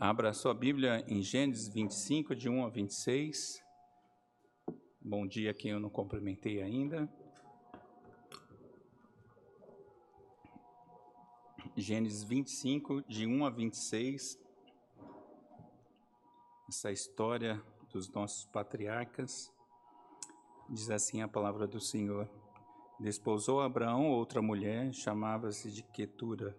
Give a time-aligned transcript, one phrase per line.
[0.00, 3.60] Abra sua Bíblia em Gênesis 25, de 1 a 26.
[5.00, 7.12] Bom dia, quem eu não cumprimentei ainda.
[11.76, 14.38] Gênesis 25, de 1 a 26.
[16.68, 17.60] Essa história
[17.92, 19.52] dos nossos patriarcas.
[20.70, 22.30] Diz assim a palavra do Senhor.
[23.00, 26.56] Desposou Abraão outra mulher, chamava-se de Quetura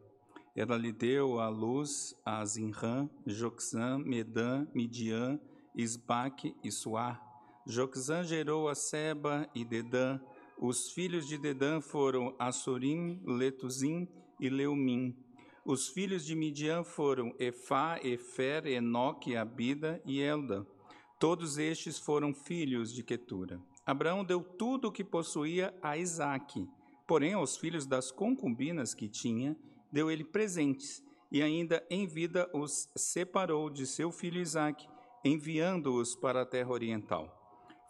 [0.59, 5.39] ela lhe deu à luz a Zinrã, Joxã, Medã, Midian,
[5.73, 7.17] Isbaque e Suá.
[7.65, 10.19] Joxã gerou a Seba e Dedã.
[10.57, 14.05] Os filhos de Dedã foram Assurim, Letuzim
[14.37, 15.15] e Leumim.
[15.63, 20.67] Os filhos de Midian foram Efá, Efer, Enoque, Abida e Elda.
[21.17, 23.61] Todos estes foram filhos de Quetura.
[23.85, 26.67] Abraão deu tudo o que possuía a Isaque.
[27.07, 29.55] Porém, aos filhos das concubinas que tinha,
[29.91, 34.87] deu ele presentes, e ainda em vida os separou de seu filho Isaque,
[35.23, 37.35] enviando-os para a terra oriental.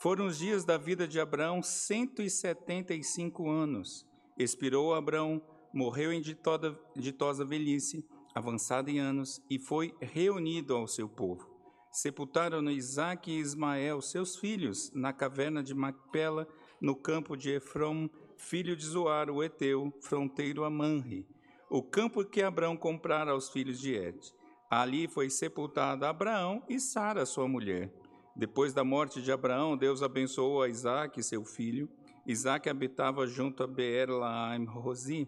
[0.01, 4.07] Foram os dias da vida de Abraão 175 anos.
[4.37, 5.41] Expirou Abraão,
[5.73, 11.47] morreu em ditosa velhice, avançado em anos, e foi reunido ao seu povo.
[11.91, 16.47] Sepultaram-no Isaque e Ismael, seus filhos, na caverna de Macpela,
[16.79, 18.07] no campo de Efrom,
[18.37, 21.27] filho de Zoar, o Eteu, fronteiro a Manre
[21.69, 24.33] o campo que Abraão comprara aos filhos de Ed.
[24.69, 27.93] Ali foi sepultado Abraão e Sara, sua mulher.
[28.35, 31.89] Depois da morte de Abraão, Deus abençoou a Isaac, seu filho.
[32.25, 35.27] Isaac habitava junto a Beer-Laim Rosi.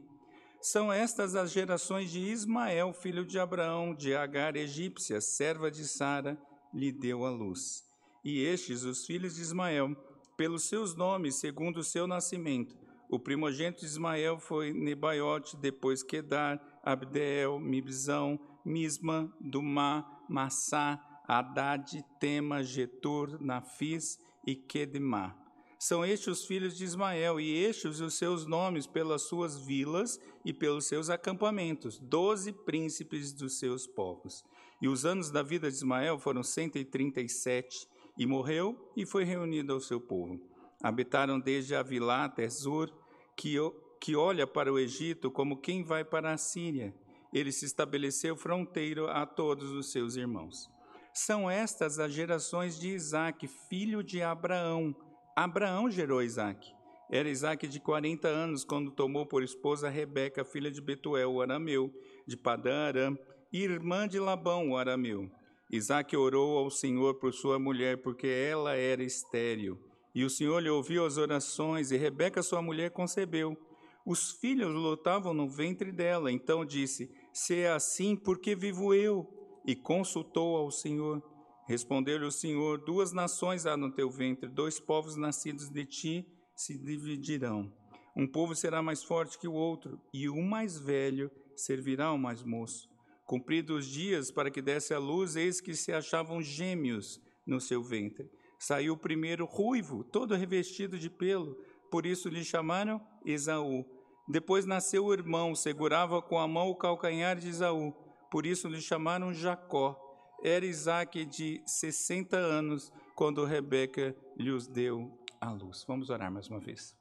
[0.62, 6.38] São estas as gerações de Ismael, filho de Abraão, de Agar egípcia, serva de Sara,
[6.74, 7.84] lhe deu a luz.
[8.24, 9.96] E estes os filhos de Ismael,
[10.38, 12.78] pelos seus nomes, segundo o seu nascimento,
[13.12, 22.64] o primogênito de Ismael foi Nebaiote, depois Quedar, Abdeel, Mibzão, Misma, Dumá, Massá, Haddad, Tema,
[22.64, 24.18] Getur, Nafis
[24.48, 25.38] e Quedemá.
[25.78, 30.54] São estes os filhos de Ismael, e estes os seus nomes pelas suas vilas e
[30.54, 34.42] pelos seus acampamentos, doze príncipes dos seus povos.
[34.82, 38.92] E os anos da vida de Ismael foram cento e trinta e sete, e morreu
[38.96, 40.40] e foi reunido ao seu povo.
[40.82, 43.01] Habitaram desde Avilá até Zur,
[43.42, 43.58] que,
[44.00, 46.94] que olha para o Egito como quem vai para a Síria.
[47.34, 50.70] Ele se estabeleceu fronteiro a todos os seus irmãos.
[51.12, 54.96] São estas as gerações de Isaac, filho de Abraão.
[55.36, 56.72] Abraão gerou Isaac.
[57.10, 61.92] Era Isaac de 40 anos quando tomou por esposa Rebeca, filha de Betuel, o arameu,
[62.28, 63.18] de Padã Aram,
[63.52, 65.32] irmã de Labão, o arameu.
[65.72, 69.91] Isaac orou ao Senhor por sua mulher, porque ela era estéril.
[70.14, 73.58] E o Senhor lhe ouviu as orações, e Rebeca, sua mulher, concebeu.
[74.06, 76.32] Os filhos lutavam no ventre dela.
[76.32, 79.28] Então disse: Se é assim, por que vivo eu?
[79.66, 81.22] E consultou ao Senhor.
[81.68, 86.78] Respondeu-lhe o Senhor: Duas nações há no teu ventre, dois povos nascidos de ti se
[86.78, 87.72] dividirão.
[88.16, 92.44] Um povo será mais forte que o outro, e o mais velho servirá ao mais
[92.44, 92.90] moço.
[93.26, 97.82] Cumpridos os dias para que desse a luz, eis que se achavam gêmeos no seu
[97.82, 98.30] ventre.
[98.62, 101.56] Saiu primeiro ruivo, todo revestido de pelo,
[101.90, 103.84] por isso lhe chamaram Esaú.
[104.28, 107.92] Depois nasceu o irmão, segurava com a mão o calcanhar de Esaú,
[108.30, 110.00] por isso lhe chamaram Jacó.
[110.44, 115.84] Era Isaac de 60 anos quando Rebeca lhes deu a luz.
[115.88, 116.96] Vamos orar mais uma vez.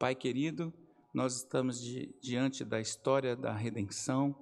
[0.00, 0.74] Pai querido,
[1.14, 4.34] nós estamos di diante da história da redenção,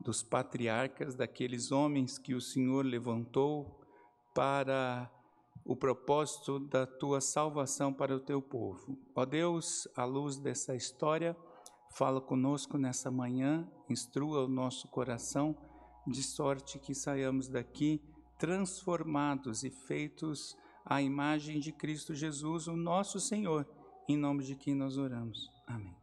[0.00, 3.77] dos patriarcas, daqueles homens que o Senhor levantou
[4.38, 5.10] para
[5.64, 8.96] o propósito da tua salvação para o teu povo.
[9.12, 11.36] Ó Deus, à luz dessa história,
[11.90, 15.56] fala conosco nessa manhã, instrua o nosso coração,
[16.06, 18.00] de sorte que saiamos daqui
[18.38, 20.56] transformados e feitos
[20.86, 23.66] à imagem de Cristo Jesus, o nosso Senhor,
[24.08, 25.50] em nome de quem nós oramos.
[25.66, 25.96] Amém.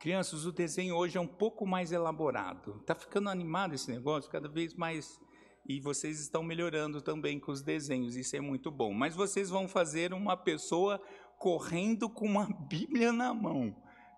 [0.00, 2.78] Crianças, o desenho hoje é um pouco mais elaborado.
[2.80, 5.20] Está ficando animado esse negócio, cada vez mais
[5.66, 8.92] e vocês estão melhorando também com os desenhos, isso é muito bom.
[8.92, 11.00] Mas vocês vão fazer uma pessoa
[11.38, 13.74] correndo com uma Bíblia na mão.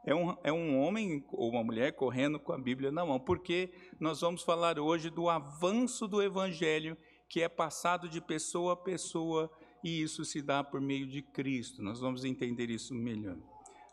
[0.07, 3.73] É um, é um homem ou uma mulher correndo com a Bíblia na mão, porque
[3.99, 6.97] nós vamos falar hoje do avanço do Evangelho
[7.29, 9.51] que é passado de pessoa a pessoa
[9.83, 11.83] e isso se dá por meio de Cristo.
[11.83, 13.37] Nós vamos entender isso melhor.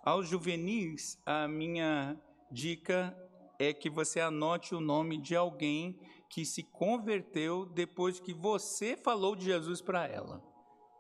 [0.03, 2.19] Aos juvenis, a minha
[2.51, 3.15] dica
[3.57, 5.98] é que você anote o nome de alguém
[6.31, 10.42] que se converteu depois que você falou de Jesus para ela.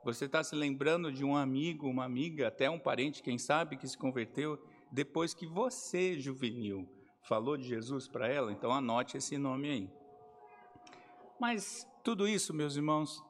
[0.03, 3.87] Você está se lembrando de um amigo, uma amiga, até um parente, quem sabe, que
[3.87, 4.61] se converteu
[4.91, 6.85] depois que você, juvenil,
[7.21, 8.51] falou de Jesus para ela?
[8.51, 9.89] Então anote esse nome aí.
[11.39, 13.23] Mas tudo isso, meus irmãos,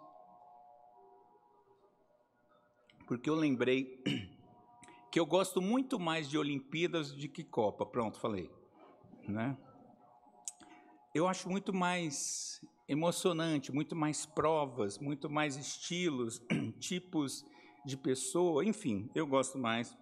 [3.05, 4.01] porque eu lembrei
[5.11, 7.85] que eu gosto muito mais de Olimpíadas do que Copa.
[7.85, 8.49] Pronto, falei.
[9.27, 9.55] Né?
[11.13, 16.41] Eu acho muito mais emocionante, muito mais provas, muito mais estilos,
[16.79, 17.45] tipos
[17.85, 19.97] de pessoa, enfim, eu gosto mais.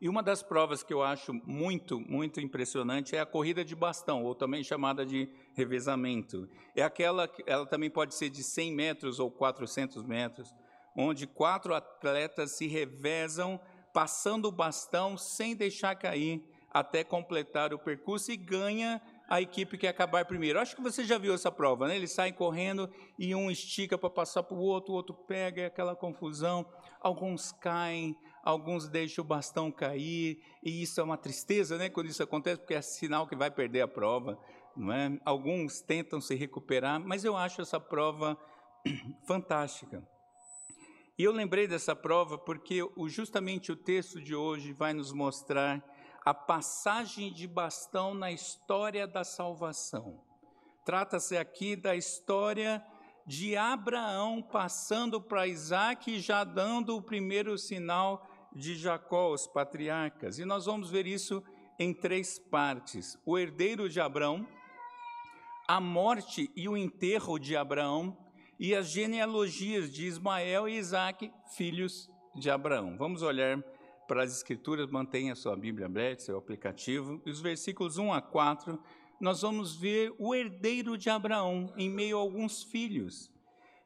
[0.00, 4.24] E uma das provas que eu acho muito, muito impressionante é a corrida de bastão,
[4.24, 6.48] ou também chamada de revezamento.
[6.74, 10.54] É aquela, ela também pode ser de 100 metros ou 400 metros,
[10.96, 13.60] onde quatro atletas se revezam
[13.92, 19.86] passando o bastão sem deixar cair até completar o percurso e ganha a equipe que
[19.86, 20.58] acabar primeiro.
[20.58, 21.96] Acho que você já viu essa prova, né?
[21.96, 25.66] Eles saem correndo e um estica para passar para o outro, o outro pega, é
[25.66, 26.66] aquela confusão.
[27.00, 31.90] Alguns caem, alguns deixam o bastão cair, e isso é uma tristeza, né?
[31.90, 34.38] Quando isso acontece, porque é sinal que vai perder a prova,
[34.74, 35.18] não é?
[35.24, 38.38] Alguns tentam se recuperar, mas eu acho essa prova
[39.28, 40.02] fantástica.
[41.18, 45.84] E eu lembrei dessa prova porque justamente o texto de hoje vai nos mostrar
[46.28, 50.20] a passagem de bastão na história da salvação.
[50.84, 52.84] Trata-se aqui da história
[53.26, 60.38] de Abraão passando para Isaac e já dando o primeiro sinal de Jacó, os patriarcas.
[60.38, 61.42] E nós vamos ver isso
[61.78, 64.46] em três partes: o herdeiro de Abraão,
[65.66, 68.14] a morte e o enterro de Abraão
[68.60, 72.98] e as genealogias de Ismael e Isaac, filhos de Abraão.
[72.98, 73.64] Vamos olhar
[74.08, 77.20] para as Escrituras, mantenha sua Bíblia aberta, seu aplicativo.
[77.26, 78.82] E os versículos 1 a 4,
[79.20, 83.30] nós vamos ver o herdeiro de Abraão em meio a alguns filhos.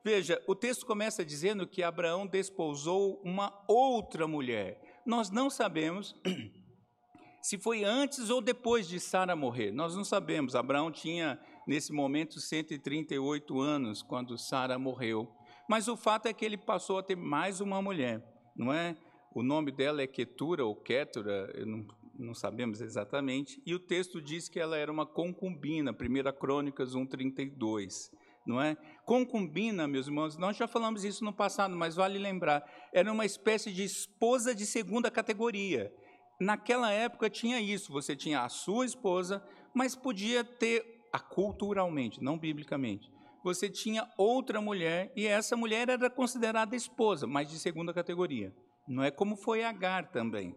[0.04, 4.80] Veja, o texto começa dizendo que Abraão desposou uma outra mulher.
[5.04, 6.14] Nós não sabemos
[7.42, 9.72] se foi antes ou depois de Sara morrer.
[9.72, 10.54] Nós não sabemos.
[10.54, 15.28] Abraão tinha, nesse momento, 138 anos quando Sara morreu.
[15.68, 18.22] Mas o fato é que ele passou a ter mais uma mulher,
[18.56, 18.96] não é?
[19.34, 21.86] O nome dela é Ketura ou Ketura, não,
[22.18, 28.10] não, sabemos exatamente, e o texto diz que ela era uma concubina, 1 Crônicas 1,32.
[28.44, 28.76] Não é?
[29.06, 32.62] Concubina, meus irmãos, nós já falamos isso no passado, mas vale lembrar,
[32.92, 35.94] era uma espécie de esposa de segunda categoria.
[36.38, 39.42] Naquela época tinha isso, você tinha a sua esposa,
[39.72, 40.84] mas podia ter,
[41.30, 43.10] culturalmente, não biblicamente,
[43.42, 48.52] você tinha outra mulher, e essa mulher era considerada esposa, mas de segunda categoria.
[48.86, 50.54] Não é como foi Agar também.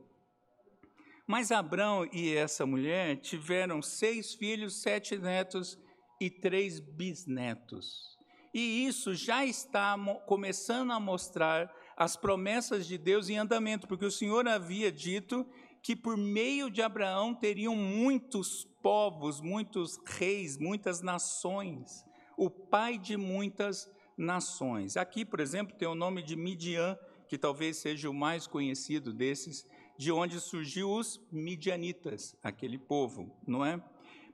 [1.28, 5.78] Mas Abrão e essa mulher tiveram seis filhos, sete netos
[6.22, 8.16] e três bisnetos.
[8.54, 14.12] E isso já está começando a mostrar as promessas de Deus em andamento, porque o
[14.12, 15.46] Senhor havia dito
[15.82, 22.06] que por meio de Abraão teriam muitos povos, muitos reis, muitas nações,
[22.38, 24.96] o pai de muitas nações.
[24.96, 26.98] Aqui, por exemplo, tem o nome de Midian,
[27.36, 29.68] que talvez seja o mais conhecido desses,
[29.98, 33.84] de onde surgiu os midianitas, aquele povo, não é?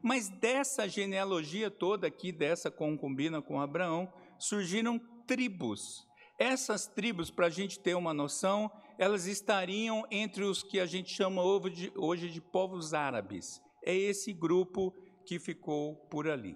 [0.03, 6.07] Mas dessa genealogia toda aqui, dessa concubina com Abraão, surgiram tribos.
[6.37, 8.69] Essas tribos, para a gente ter uma noção,
[8.99, 13.59] elas estariam entre os que a gente chama hoje de povos árabes.
[13.83, 14.93] É esse grupo
[15.25, 16.55] que ficou por ali.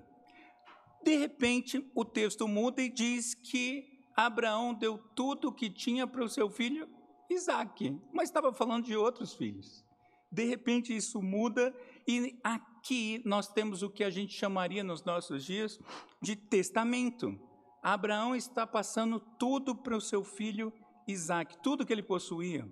[1.03, 6.23] De repente, o texto muda e diz que Abraão deu tudo o que tinha para
[6.23, 6.87] o seu filho
[7.29, 9.83] Isaac, mas estava falando de outros filhos.
[10.31, 11.73] De repente isso muda
[12.07, 15.79] e aqui nós temos o que a gente chamaria nos nossos dias
[16.21, 17.39] de testamento.
[17.81, 20.73] Abraão está passando tudo para o seu filho
[21.07, 22.69] Isaac, tudo que ele possuía.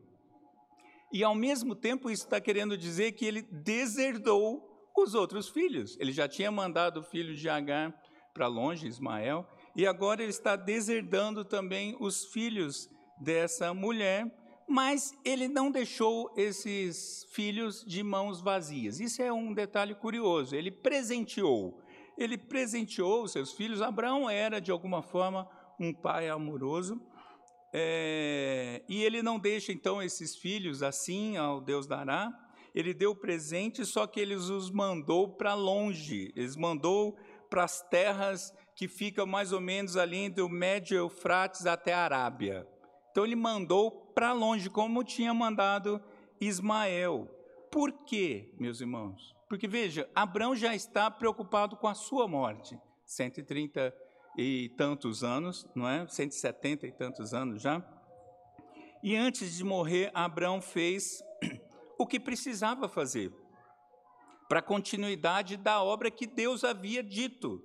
[1.11, 5.95] E ao mesmo tempo isso está querendo dizer que ele deserdou os outros filhos.
[5.99, 7.93] Ele já tinha mandado o filho de Agar
[8.33, 12.89] para longe, Ismael, e agora ele está deserdando também os filhos
[13.19, 14.31] dessa mulher,
[14.67, 18.99] mas ele não deixou esses filhos de mãos vazias.
[18.99, 20.55] Isso é um detalhe curioso.
[20.55, 21.81] Ele presenteou.
[22.17, 23.81] Ele presenteou seus filhos.
[23.81, 25.49] Abraão era, de alguma forma,
[25.79, 27.01] um pai amoroso.
[27.73, 32.31] É, e ele não deixa, então, esses filhos assim ao Deus dará.
[32.73, 36.31] Ele deu presente, só que ele os mandou para longe.
[36.35, 37.17] Eles mandou
[37.49, 42.03] para as terras que fica mais ou menos ali entre o Médio Eufrates até a
[42.03, 42.67] Arábia.
[43.11, 46.01] Então ele mandou para longe, como tinha mandado
[46.41, 47.29] Ismael.
[47.71, 49.35] Por quê, meus irmãos?
[49.47, 52.77] Porque veja, Abraão já está preocupado com a sua morte.
[53.05, 53.93] 130
[54.37, 56.07] e tantos anos, não é?
[56.07, 57.83] 170 e tantos anos já.
[59.03, 61.21] E antes de morrer, Abraão fez
[61.99, 63.31] o que precisava fazer
[64.47, 67.63] para a continuidade da obra que Deus havia dito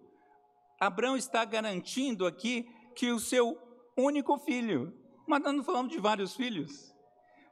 [0.81, 3.59] Abraão está garantindo aqui que o seu
[3.97, 4.93] único filho,
[5.27, 6.95] mas nós não falamos de vários filhos,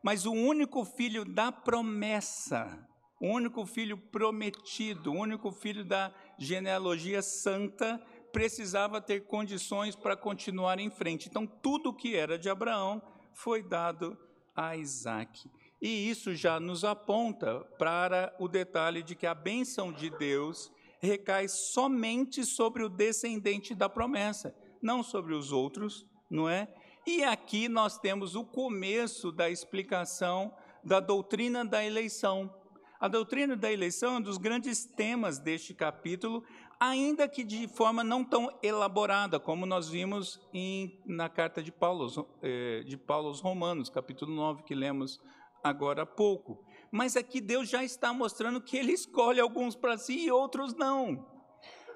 [0.02, 2.86] mas o único filho da promessa,
[3.20, 8.00] o único filho prometido, o único filho da genealogia santa,
[8.32, 11.28] precisava ter condições para continuar em frente.
[11.28, 13.02] Então, tudo que era de Abraão
[13.32, 14.16] foi dado
[14.54, 15.50] a Isaac.
[15.80, 21.48] E isso já nos aponta para o detalhe de que a bênção de Deus recai
[21.48, 26.68] somente sobre o descendente da promessa, não sobre os outros, não é?
[27.06, 32.52] E aqui nós temos o começo da explicação da doutrina da eleição.
[32.98, 36.42] A doutrina da eleição é um dos grandes temas deste capítulo,
[36.80, 42.28] ainda que de forma não tão elaborada, como nós vimos em, na carta de Paulo,
[42.42, 45.20] eh, de Paulo aos Romanos, capítulo 9, que lemos
[45.62, 46.65] agora há pouco.
[46.90, 51.26] Mas aqui Deus já está mostrando que ele escolhe alguns para si e outros não.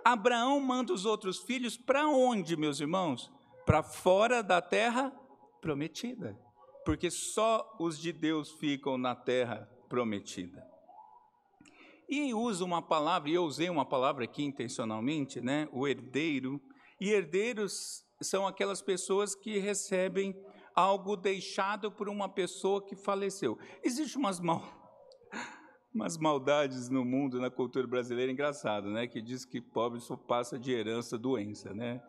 [0.04, 3.30] Abraão manda os outros filhos para onde, meus irmãos?
[3.66, 5.12] Para fora da terra
[5.60, 6.38] prometida.
[6.84, 10.66] Porque só os de Deus ficam na terra prometida.
[12.08, 15.68] E usa uma palavra, e eu usei uma palavra aqui intencionalmente, né?
[15.72, 16.60] O herdeiro.
[17.00, 20.34] E herdeiros são aquelas pessoas que recebem
[20.74, 23.58] algo deixado por uma pessoa que faleceu.
[23.82, 24.62] Existem umas, mal,
[25.94, 29.06] umas maldades no mundo, na cultura brasileira, engraçado, né?
[29.06, 32.02] Que diz que pobre só passa de herança doença, né?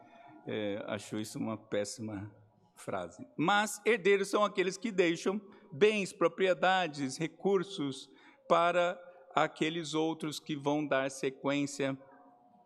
[0.45, 2.31] É, acho isso uma péssima
[2.75, 3.27] frase.
[3.37, 5.39] Mas herdeiros são aqueles que deixam
[5.71, 8.09] bens, propriedades, recursos
[8.47, 8.99] para
[9.35, 11.97] aqueles outros que vão dar sequência,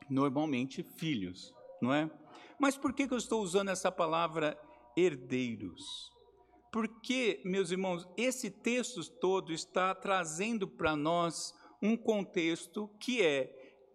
[0.10, 2.10] normalmente filhos, não é?
[2.60, 4.58] Mas por que, que eu estou usando essa palavra
[4.96, 6.12] herdeiros.
[6.76, 13.46] Porque, meus irmãos, esse texto todo está trazendo para nós um contexto que é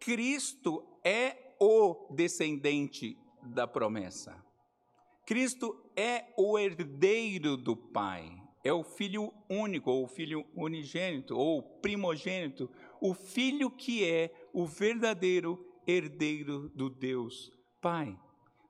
[0.00, 4.42] Cristo é o descendente da promessa.
[5.26, 8.32] Cristo é o herdeiro do Pai,
[8.64, 14.64] é o filho único, ou o filho unigênito, ou primogênito, o filho que é o
[14.64, 18.18] verdadeiro herdeiro do Deus Pai.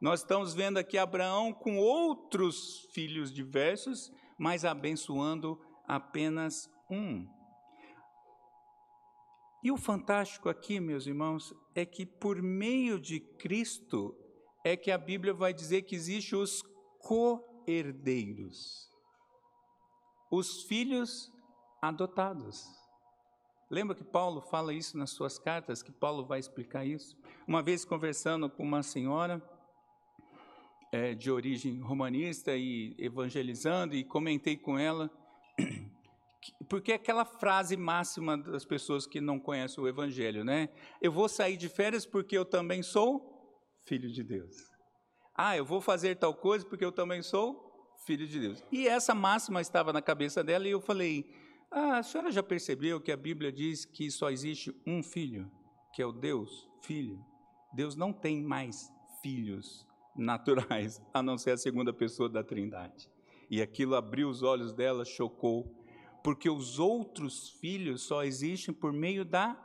[0.00, 7.28] Nós estamos vendo aqui Abraão com outros filhos diversos, mas abençoando apenas um.
[9.62, 14.16] E o fantástico aqui, meus irmãos, é que por meio de Cristo
[14.64, 16.62] é que a Bíblia vai dizer que existe os
[17.00, 18.88] co-herdeiros.
[20.30, 21.30] Os filhos
[21.82, 22.64] adotados.
[23.70, 27.14] Lembra que Paulo fala isso nas suas cartas, que Paulo vai explicar isso?
[27.46, 29.42] Uma vez conversando com uma senhora,
[30.92, 35.10] é, de origem romanista e evangelizando, e comentei com ela,
[36.68, 40.68] porque é aquela frase máxima das pessoas que não conhecem o Evangelho, né?
[41.00, 43.30] Eu vou sair de férias porque eu também sou
[43.86, 44.56] filho de Deus.
[45.36, 47.70] Ah, eu vou fazer tal coisa porque eu também sou
[48.06, 48.62] filho de Deus.
[48.72, 51.26] E essa máxima estava na cabeça dela e eu falei:
[51.70, 55.50] ah, a senhora já percebeu que a Bíblia diz que só existe um filho,
[55.94, 57.24] que é o Deus, filho?
[57.74, 58.90] Deus não tem mais
[59.22, 59.86] filhos
[60.20, 63.08] naturais, a não ser a segunda pessoa da Trindade.
[63.50, 65.74] E aquilo abriu os olhos dela, chocou,
[66.22, 69.56] porque os outros filhos só existem por meio da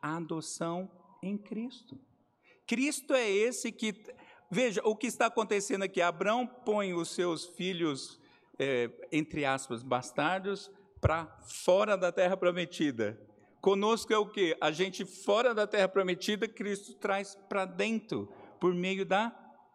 [0.00, 0.90] adoção
[1.22, 1.98] em Cristo.
[2.66, 3.94] Cristo é esse que.
[4.50, 8.18] Veja, o que está acontecendo aqui: Abraão põe os seus filhos,
[8.58, 13.20] é, entre aspas, bastardos, para fora da terra prometida.
[13.60, 14.56] Conosco é o que?
[14.60, 18.30] A gente fora da terra prometida, Cristo traz para dentro,
[18.60, 19.30] por meio da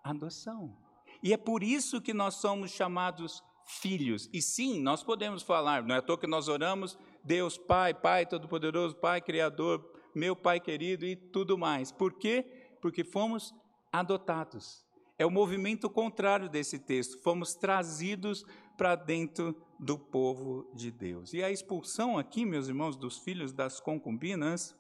[0.09, 0.75] adoção.
[1.21, 4.29] E é por isso que nós somos chamados filhos.
[4.33, 8.25] E sim, nós podemos falar, não é à toa que nós oramos, Deus Pai, Pai
[8.25, 9.85] Todo-Poderoso, Pai Criador,
[10.15, 11.91] meu Pai querido e tudo mais.
[11.91, 12.43] Por quê?
[12.81, 13.53] Porque fomos
[13.91, 14.85] adotados.
[15.17, 17.21] É o movimento contrário desse texto.
[17.21, 18.45] Fomos trazidos
[18.77, 21.33] para dentro do povo de Deus.
[21.33, 24.75] E a expulsão aqui, meus irmãos, dos filhos das concubinas,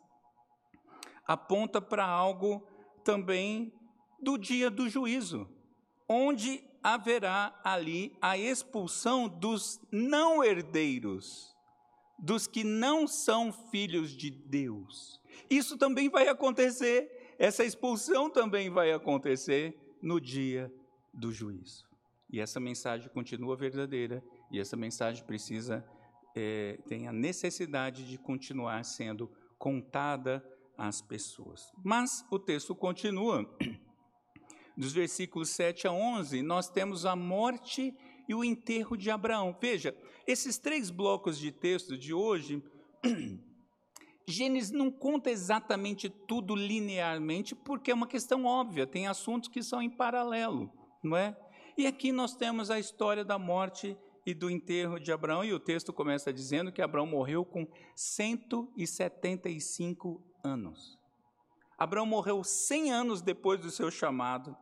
[1.27, 2.65] aponta para algo
[3.03, 3.73] também
[4.21, 5.47] do dia do juízo,
[6.07, 11.55] onde haverá ali a expulsão dos não herdeiros,
[12.17, 15.21] dos que não são filhos de Deus.
[15.49, 20.71] Isso também vai acontecer, essa expulsão também vai acontecer no dia
[21.13, 21.87] do juízo.
[22.29, 25.85] E essa mensagem continua verdadeira, e essa mensagem precisa,
[26.35, 30.43] é, tem a necessidade de continuar sendo contada
[30.77, 31.71] às pessoas.
[31.83, 33.49] Mas o texto continua
[34.79, 37.93] dos versículos 7 a 11, nós temos a morte
[38.29, 39.53] e o enterro de Abraão.
[39.59, 39.93] Veja,
[40.25, 42.63] esses três blocos de texto de hoje
[44.25, 49.81] Gênesis não conta exatamente tudo linearmente, porque é uma questão óbvia, tem assuntos que são
[49.81, 50.71] em paralelo,
[51.03, 51.37] não é?
[51.77, 55.59] E aqui nós temos a história da morte e do enterro de Abraão, e o
[55.59, 57.67] texto começa dizendo que Abraão morreu com
[57.97, 60.97] 175 anos.
[61.77, 64.55] Abraão morreu 100 anos depois do seu chamado,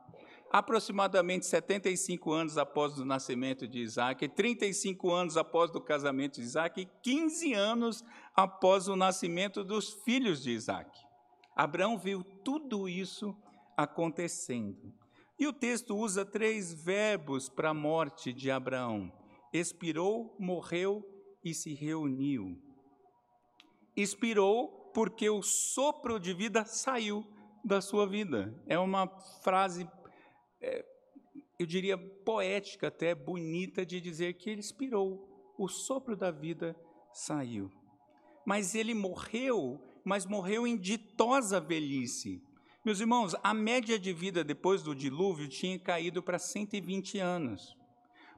[0.52, 6.82] aproximadamente 75 anos após o nascimento de Isaac, 35 anos após o casamento de Isaac
[6.82, 8.04] e 15 anos
[8.36, 10.90] após o nascimento dos filhos de Isaac.
[11.56, 13.36] Abraão viu tudo isso
[13.76, 14.94] acontecendo.
[15.40, 19.12] E o texto usa três verbos para a morte de Abraão:
[19.54, 21.04] expirou, morreu
[21.44, 22.60] e se reuniu.
[23.96, 27.26] Expirou porque o sopro de vida saiu
[27.64, 28.54] da sua vida.
[28.66, 29.08] É uma
[29.44, 29.88] frase
[30.68, 30.86] é,
[31.60, 36.76] eu diria, poética, até bonita, de dizer que ele expirou, o sopro da vida
[37.12, 37.72] saiu.
[38.46, 42.42] Mas ele morreu, mas morreu em ditosa velhice.
[42.86, 47.76] Meus irmãos, a média de vida depois do dilúvio tinha caído para 120 anos.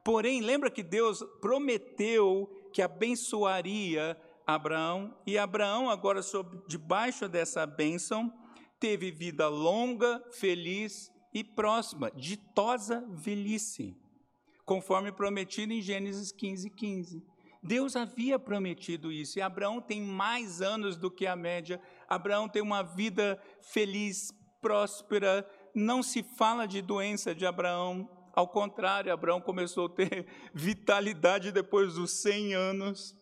[0.03, 4.17] Porém, lembra que Deus prometeu que abençoaria
[4.47, 8.33] Abraão, e Abraão, agora sob debaixo dessa bênção,
[8.79, 13.95] teve vida longa, feliz e próxima, ditosa velhice,
[14.65, 17.23] conforme prometido em Gênesis 15, 15.
[17.61, 21.81] Deus havia prometido isso, e Abraão tem mais anos do que a média.
[22.07, 24.31] Abraão tem uma vida feliz,
[24.61, 31.51] próspera, não se fala de doença de Abraão, ao contrário, Abraão começou a ter vitalidade
[31.51, 33.15] depois dos 100 anos,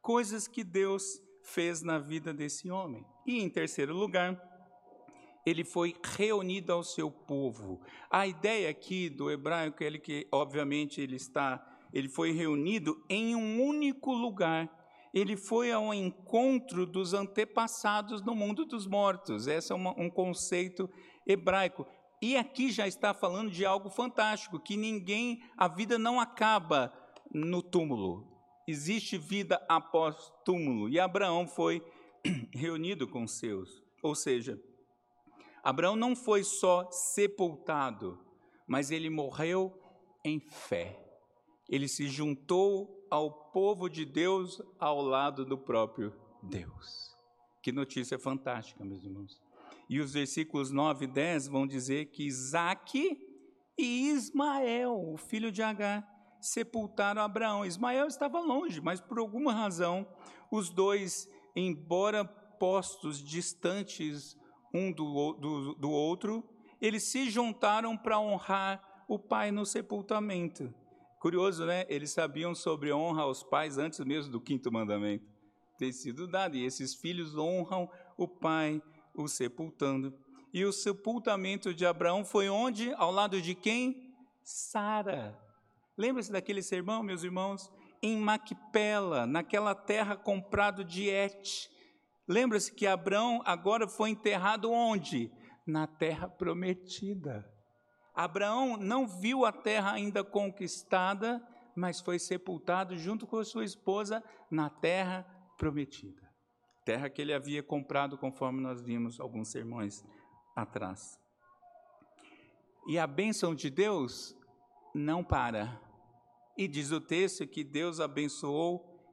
[0.00, 1.02] coisas que Deus
[1.42, 3.04] fez na vida desse homem.
[3.26, 4.40] E em terceiro lugar,
[5.44, 7.80] ele foi reunido ao seu povo.
[8.10, 13.62] A ideia aqui do hebraico é que, obviamente, ele está, ele foi reunido em um
[13.62, 14.68] único lugar.
[15.12, 19.46] Ele foi ao encontro dos antepassados no mundo dos mortos.
[19.46, 20.88] Esse é uma, um conceito
[21.26, 21.86] hebraico.
[22.22, 26.92] E aqui já está falando de algo fantástico, que ninguém, a vida não acaba
[27.32, 28.28] no túmulo.
[28.68, 30.88] Existe vida após túmulo.
[30.88, 31.82] E Abraão foi
[32.54, 33.82] reunido com seus.
[34.02, 34.60] Ou seja,
[35.62, 38.18] Abraão não foi só sepultado,
[38.66, 39.72] mas ele morreu
[40.24, 40.98] em fé.
[41.68, 47.16] Ele se juntou ao povo de Deus ao lado do próprio Deus.
[47.62, 49.40] Que notícia fantástica, meus irmãos.
[49.88, 53.18] E os versículos 9 e 10 vão dizer que Isaac
[53.76, 56.08] e Ismael, o filho de Agar,
[56.40, 57.64] sepultaram Abraão.
[57.64, 60.06] Ismael estava longe, mas por alguma razão,
[60.50, 64.36] os dois, embora postos distantes
[64.72, 66.44] um do, do, do outro,
[66.80, 70.72] eles se juntaram para honrar o pai no sepultamento.
[71.18, 71.84] Curioso, né?
[71.88, 75.30] Eles sabiam sobre honra aos pais antes mesmo do quinto mandamento
[75.80, 76.56] ter sido dado.
[76.56, 78.82] E esses filhos honram o pai,
[79.14, 80.12] o sepultando.
[80.52, 82.92] E o sepultamento de Abraão foi onde?
[82.94, 84.14] Ao lado de quem?
[84.44, 85.38] Sara.
[85.96, 87.72] Lembra-se daquele sermão, meus irmãos?
[88.02, 91.70] Em Macpela, naquela terra comprado de Et.
[92.30, 95.32] Lembra-se que Abraão agora foi enterrado onde?
[95.66, 97.44] Na terra prometida.
[98.14, 104.22] Abraão não viu a terra ainda conquistada, mas foi sepultado junto com a sua esposa
[104.48, 105.26] na terra
[105.58, 106.22] prometida.
[106.84, 110.04] Terra que ele havia comprado, conforme nós vimos alguns sermões
[110.54, 111.18] atrás.
[112.86, 114.36] E a bênção de Deus
[114.94, 115.82] não para.
[116.56, 119.04] E diz o texto que Deus abençoou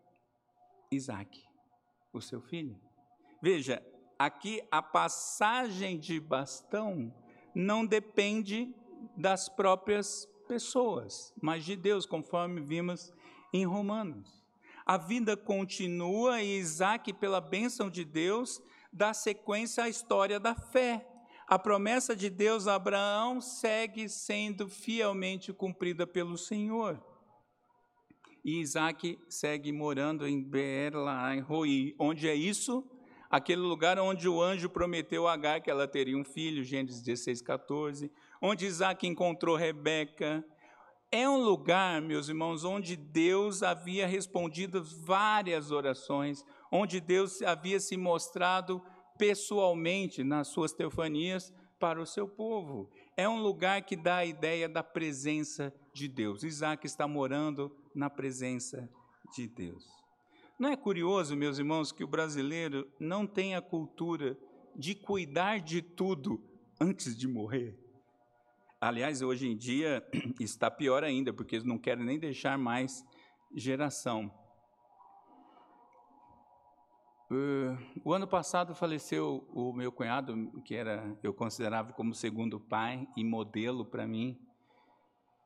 [0.91, 1.43] Isaac,
[2.13, 2.86] o seu filho.
[3.41, 3.83] Veja,
[4.17, 7.13] aqui a passagem de bastão
[7.53, 8.73] não depende
[9.15, 13.11] das próprias pessoas, mas de Deus, conforme vimos
[13.53, 14.43] em Romanos.
[14.85, 21.05] A vida continua e Isaac, pela bênção de Deus, dá sequência à história da fé.
[21.47, 27.01] A promessa de Deus a Abraão segue sendo fielmente cumprida pelo Senhor.
[28.43, 31.95] E Isaac segue morando em Beer-Lahai-Roi.
[31.99, 32.89] Onde é isso?
[33.29, 37.41] Aquele lugar onde o anjo prometeu a Agar que ela teria um filho, Gênesis 16,
[37.41, 38.11] 14,
[38.41, 40.43] onde Isaac encontrou Rebeca.
[41.11, 47.95] É um lugar, meus irmãos, onde Deus havia respondido várias orações, onde Deus havia se
[47.95, 48.81] mostrado
[49.17, 52.89] pessoalmente nas suas teofanias para o seu povo.
[53.15, 56.43] É um lugar que dá a ideia da presença de Deus.
[56.43, 58.89] Isaac está morando na presença
[59.35, 60.06] de Deus.
[60.59, 64.35] Não é curioso, meus irmãos, que o brasileiro não tem a cultura
[64.75, 66.43] de cuidar de tudo
[66.81, 67.77] antes de morrer?
[68.81, 70.03] Aliás, hoje em dia
[70.41, 73.05] está pior ainda, porque eles não querem nem deixar mais
[73.53, 74.33] geração.
[77.29, 83.07] Uh, o ano passado faleceu o meu cunhado, que era eu considerava como segundo pai
[83.15, 84.39] e modelo para mim.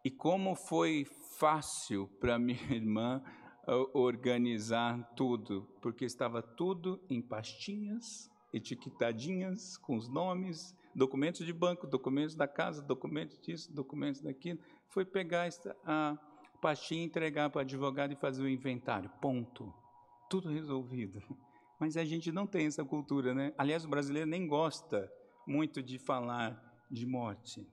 [0.05, 1.05] E como foi
[1.37, 3.21] fácil para minha irmã
[3.67, 12.35] organizar tudo, porque estava tudo em pastinhas, etiquetadinhas com os nomes, documentos de banco, documentos
[12.35, 14.59] da casa, documentos disso, documentos daquilo.
[14.89, 15.49] Foi pegar
[15.85, 16.17] a
[16.61, 19.09] pastinha, entregar para o advogado e fazer o inventário.
[19.21, 19.73] Ponto.
[20.29, 21.21] Tudo resolvido.
[21.79, 23.53] Mas a gente não tem essa cultura, né?
[23.57, 25.11] Aliás, o brasileiro nem gosta
[25.47, 27.67] muito de falar de morte.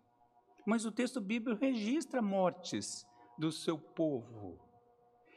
[0.66, 3.06] Mas o texto bíblico registra mortes
[3.38, 4.67] do seu povo.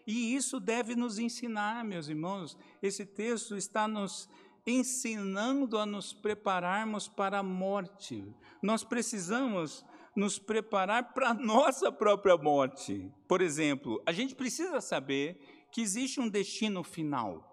[0.06, 2.58] E isso deve nos ensinar, meus irmãos.
[2.82, 4.30] Esse texto está nos
[4.66, 8.24] ensinando a nos prepararmos para a morte.
[8.62, 9.86] Nós precisamos
[10.16, 13.12] nos preparar para a nossa própria morte.
[13.28, 17.48] Por exemplo, a gente precisa saber que existe um destino final.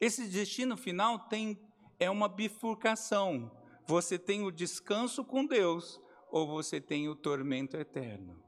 [0.00, 1.58] Esse destino final tem
[1.98, 3.50] é uma bifurcação.
[3.86, 8.42] Você tem o descanso com Deus ou você tem o tormento eterno.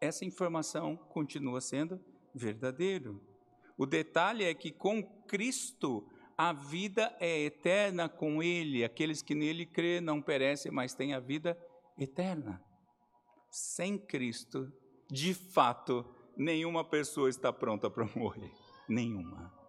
[0.00, 2.00] Essa informação continua sendo
[2.34, 3.20] verdadeiro.
[3.76, 8.84] O detalhe é que com Cristo a vida é eterna com Ele.
[8.84, 11.58] Aqueles que nele crê não perecem, mas têm a vida
[11.98, 12.62] eterna.
[13.50, 14.72] Sem Cristo,
[15.10, 16.04] de fato,
[16.36, 18.52] nenhuma pessoa está pronta para morrer.
[18.88, 19.60] Nenhuma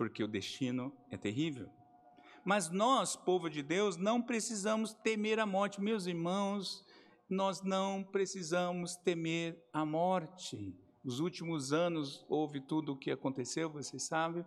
[0.00, 1.68] porque o destino é terrível.
[2.42, 5.78] Mas nós, povo de Deus, não precisamos temer a morte.
[5.78, 6.82] Meus irmãos,
[7.30, 10.74] nós não precisamos temer a morte.
[11.02, 14.44] Nos últimos anos houve tudo o que aconteceu, vocês sabem,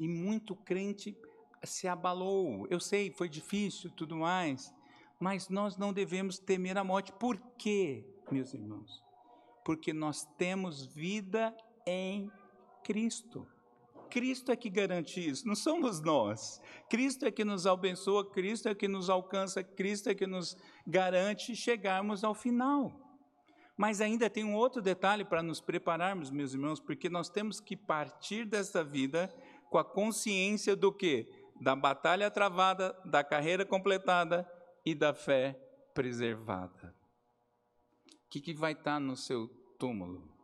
[0.00, 1.16] e muito crente
[1.64, 2.66] se abalou.
[2.68, 4.74] Eu sei, foi difícil, tudo mais,
[5.18, 7.12] mas nós não devemos temer a morte.
[7.12, 9.02] Por quê, meus irmãos?
[9.64, 12.30] Porque nós temos vida em
[12.82, 13.46] Cristo.
[14.08, 16.60] Cristo é que garante isso, não somos nós.
[16.88, 21.54] Cristo é que nos abençoa, Cristo é que nos alcança, Cristo é que nos garante
[21.54, 23.08] chegarmos ao final.
[23.76, 27.76] Mas ainda tem um outro detalhe para nos prepararmos, meus irmãos, porque nós temos que
[27.76, 29.32] partir desta vida
[29.70, 31.30] com a consciência do que?
[31.60, 34.48] Da batalha travada, da carreira completada
[34.84, 35.52] e da fé
[35.94, 36.94] preservada.
[38.06, 40.37] O que, que vai estar no seu túmulo?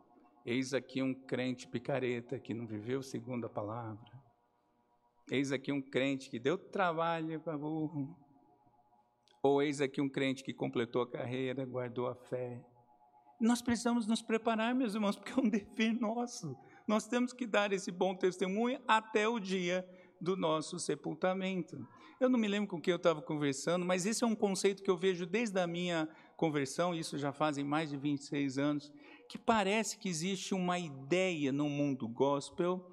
[0.45, 4.13] Eis aqui um crente picareta que não viveu segundo a palavra.
[5.31, 8.15] Eis aqui um crente que deu trabalho para burro.
[9.43, 12.63] Ou eis aqui um crente que completou a carreira, guardou a fé.
[13.41, 16.55] Nós precisamos nos preparar, meus irmãos, porque é um dever nosso.
[16.87, 19.89] Nós temos que dar esse bom testemunho até o dia
[20.21, 21.77] do nosso sepultamento.
[22.21, 24.91] Eu não me lembro com quem eu estava conversando, mas esse é um conceito que
[24.91, 28.93] eu vejo desde a minha conversão, isso já fazem mais de 26 anos,
[29.29, 32.91] que parece que existe uma ideia no mundo gospel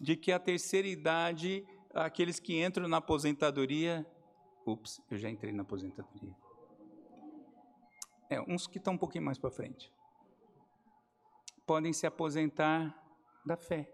[0.00, 4.06] de que a terceira idade, aqueles que entram na aposentadoria.
[4.66, 6.34] Ups, eu já entrei na aposentadoria.
[8.30, 9.92] É, uns que estão um pouquinho mais para frente.
[11.66, 12.96] Podem se aposentar
[13.44, 13.92] da fé.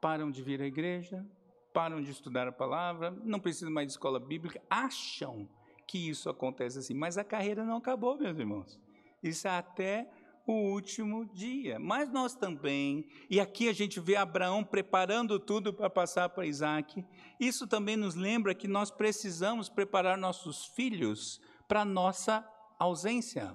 [0.00, 1.26] Param de vir à igreja,
[1.72, 5.48] param de estudar a palavra, não precisam mais de escola bíblica, acham
[5.86, 8.80] que isso acontece assim, mas a carreira não acabou, meus irmãos.
[9.22, 10.10] Isso é até
[10.50, 11.78] o último dia.
[11.78, 17.04] Mas nós também, e aqui a gente vê Abraão preparando tudo para passar para Isaac,
[17.38, 22.46] isso também nos lembra que nós precisamos preparar nossos filhos para nossa
[22.78, 23.54] ausência.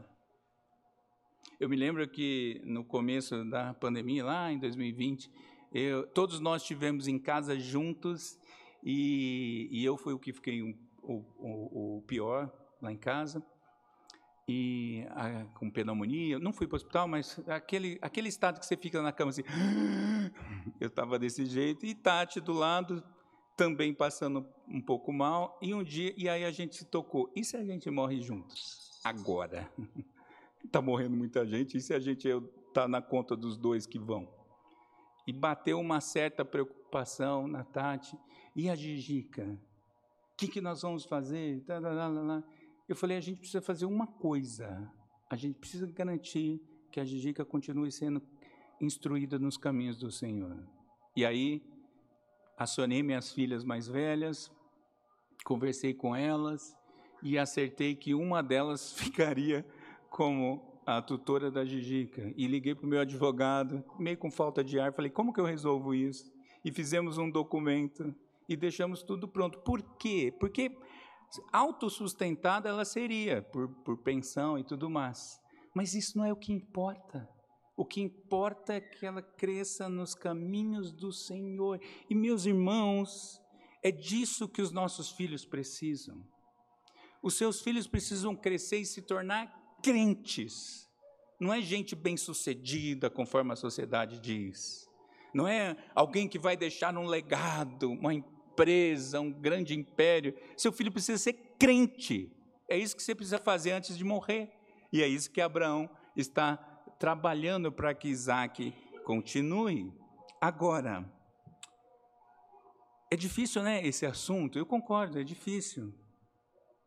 [1.60, 5.31] Eu me lembro que no começo da pandemia, lá em 2020,
[5.73, 8.38] eu, todos nós estivemos em casa juntos
[8.84, 13.43] e, e eu fui o que fiquei o, o, o pior lá em casa
[14.47, 16.39] e a, com pneumonia.
[16.39, 19.43] Não fui para o hospital, mas aquele, aquele estado que você fica na cama assim.
[20.79, 21.86] Eu estava desse jeito.
[21.86, 23.03] E Tati do lado,
[23.58, 25.58] também passando um pouco mal.
[25.62, 27.31] E um dia, e aí a gente se tocou.
[27.36, 28.99] E se a gente morre juntos?
[29.03, 29.71] Agora.
[30.63, 31.77] Está morrendo muita gente.
[31.77, 32.27] E se a gente
[32.67, 34.27] está na conta dos dois que vão?
[35.25, 38.17] E bateu uma certa preocupação na Tati.
[38.55, 39.60] E a Gigica?
[40.34, 41.62] O que, que nós vamos fazer?
[41.62, 42.43] Tá, tá, tá,
[42.88, 44.91] eu falei, a gente precisa fazer uma coisa.
[45.30, 48.21] A gente precisa garantir que a Gigica continue sendo
[48.80, 50.67] instruída nos caminhos do Senhor.
[51.15, 51.63] E aí,
[52.58, 54.52] acionei minhas filhas mais velhas,
[55.43, 56.76] conversei com elas
[57.24, 59.65] e acertei que uma delas ficaria
[60.10, 62.32] como a tutora da Gigica.
[62.38, 65.45] E liguei para o meu advogado, meio com falta de ar, falei, como que eu
[65.45, 66.32] resolvo isso?
[66.63, 68.13] E fizemos um documento
[68.48, 69.60] e deixamos tudo pronto.
[69.60, 70.34] Por quê?
[70.39, 70.78] Porque
[71.52, 75.40] autossustentada ela seria, por, por pensão e tudo mais.
[75.74, 77.30] Mas isso não é o que importa.
[77.78, 81.80] O que importa é que ela cresça nos caminhos do Senhor.
[82.10, 83.42] E, meus irmãos,
[83.84, 86.26] é disso que os nossos filhos precisam.
[87.22, 90.90] Os seus filhos precisam crescer e se tornar crentes.
[91.40, 94.88] Não é gente bem-sucedida, conforme a sociedade diz.
[95.34, 98.35] Não é alguém que vai deixar um legado, uma empresa,
[99.20, 100.34] um grande império.
[100.58, 102.32] Seu filho precisa ser crente.
[102.70, 104.52] É isso que você precisa fazer antes de morrer.
[104.91, 106.58] E é isso que Abraão está
[107.00, 109.94] trabalhando para que Isaac continue.
[110.41, 111.06] Agora,
[113.12, 114.58] é difícil, né, esse assunto?
[114.58, 115.94] Eu concordo, é difícil.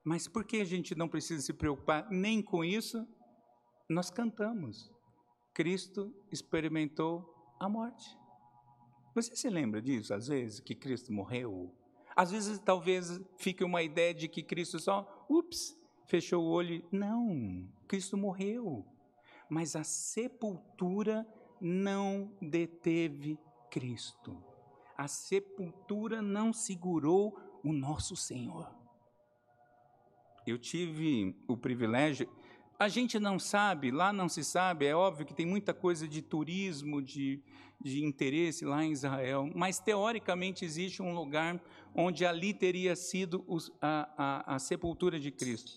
[0.04, 3.06] Mas por que a gente não precisa se preocupar nem com isso?
[3.88, 4.90] Nós cantamos.
[5.54, 7.24] Cristo experimentou
[7.60, 8.06] a morte.
[9.22, 11.74] Você se lembra disso, às vezes, que Cristo morreu?
[12.14, 15.76] Às vezes, talvez fique uma ideia de que Cristo só, ups,
[16.06, 16.86] fechou o olho.
[16.92, 18.86] Não, Cristo morreu.
[19.50, 21.26] Mas a sepultura
[21.60, 23.36] não deteve
[23.72, 24.40] Cristo.
[24.96, 28.72] A sepultura não segurou o nosso Senhor.
[30.46, 32.28] Eu tive o privilégio,
[32.78, 36.22] a gente não sabe, lá não se sabe, é óbvio que tem muita coisa de
[36.22, 37.42] turismo, de,
[37.80, 41.60] de interesse lá em Israel, mas teoricamente existe um lugar
[41.92, 45.72] onde ali teria sido os, a, a, a sepultura de Cristo.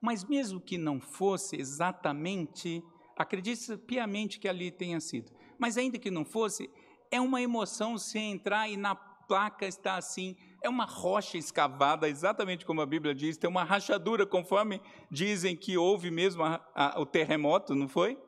[0.00, 2.80] Mas mesmo que não fosse exatamente,
[3.16, 6.70] acredite piamente que ali tenha sido, mas ainda que não fosse,
[7.10, 12.66] é uma emoção se entrar e na placa está assim, é uma rocha escavada, exatamente
[12.66, 17.06] como a Bíblia diz, tem uma rachadura, conforme dizem que houve mesmo a, a, o
[17.06, 18.18] terremoto, não foi?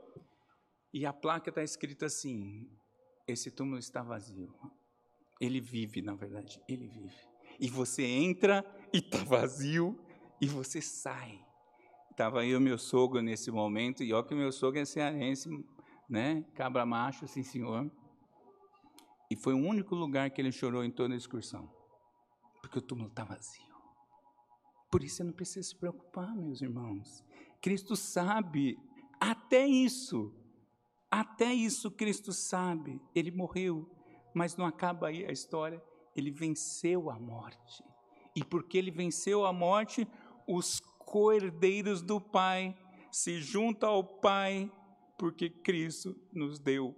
[0.93, 2.69] E a placa está escrita assim:
[3.27, 4.53] esse túmulo está vazio.
[5.41, 7.17] Ele vive, na verdade, ele vive.
[7.59, 9.99] E você entra e está vazio,
[10.41, 11.39] e você sai.
[12.11, 15.49] Estava aí o meu sogro nesse momento, e olha que o meu sogro é cearense,
[16.09, 16.45] né?
[16.55, 17.91] Cabra macho, sim senhor.
[19.31, 21.71] E foi o único lugar que ele chorou em toda a excursão,
[22.61, 23.71] porque o túmulo está vazio.
[24.91, 27.25] Por isso você não precisa se preocupar, meus irmãos.
[27.61, 28.79] Cristo sabe
[29.21, 30.35] até isso.
[31.11, 33.01] Até isso Cristo sabe.
[33.15, 33.89] Ele morreu,
[34.35, 35.83] mas não acaba aí a história.
[36.17, 37.85] Ele venceu a morte.
[38.35, 40.07] E porque ele venceu a morte,
[40.47, 42.77] os cordeiros do Pai
[43.11, 44.71] se juntam ao Pai,
[45.19, 46.95] porque Cristo nos deu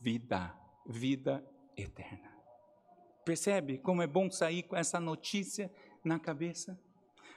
[0.00, 0.54] vida,
[0.86, 1.44] vida
[1.76, 2.35] eterna.
[3.26, 5.68] Percebe como é bom sair com essa notícia
[6.04, 6.78] na cabeça?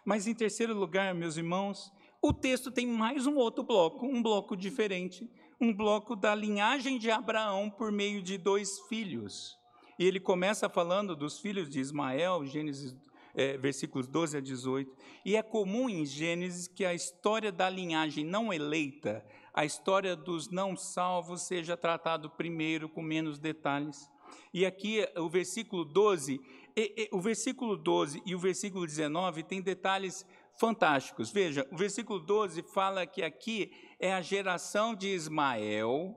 [0.05, 4.55] Mas em terceiro lugar, meus irmãos, o texto tem mais um outro bloco, um bloco
[4.55, 5.27] diferente,
[5.59, 9.57] um bloco da linhagem de Abraão por meio de dois filhos.
[9.97, 12.95] E ele começa falando dos filhos de Ismael, Gênesis
[13.33, 14.95] é, versículos 12 a 18.
[15.25, 20.51] E é comum em Gênesis que a história da linhagem não eleita, a história dos
[20.51, 24.07] não salvos, seja tratado primeiro com menos detalhes.
[24.53, 26.39] E aqui o versículo 12,
[26.75, 30.25] e, e, o versículo 12 e o versículo 19 tem detalhes
[30.59, 31.31] fantásticos.
[31.31, 36.15] Veja, o versículo 12 fala que aqui é a geração de Ismael,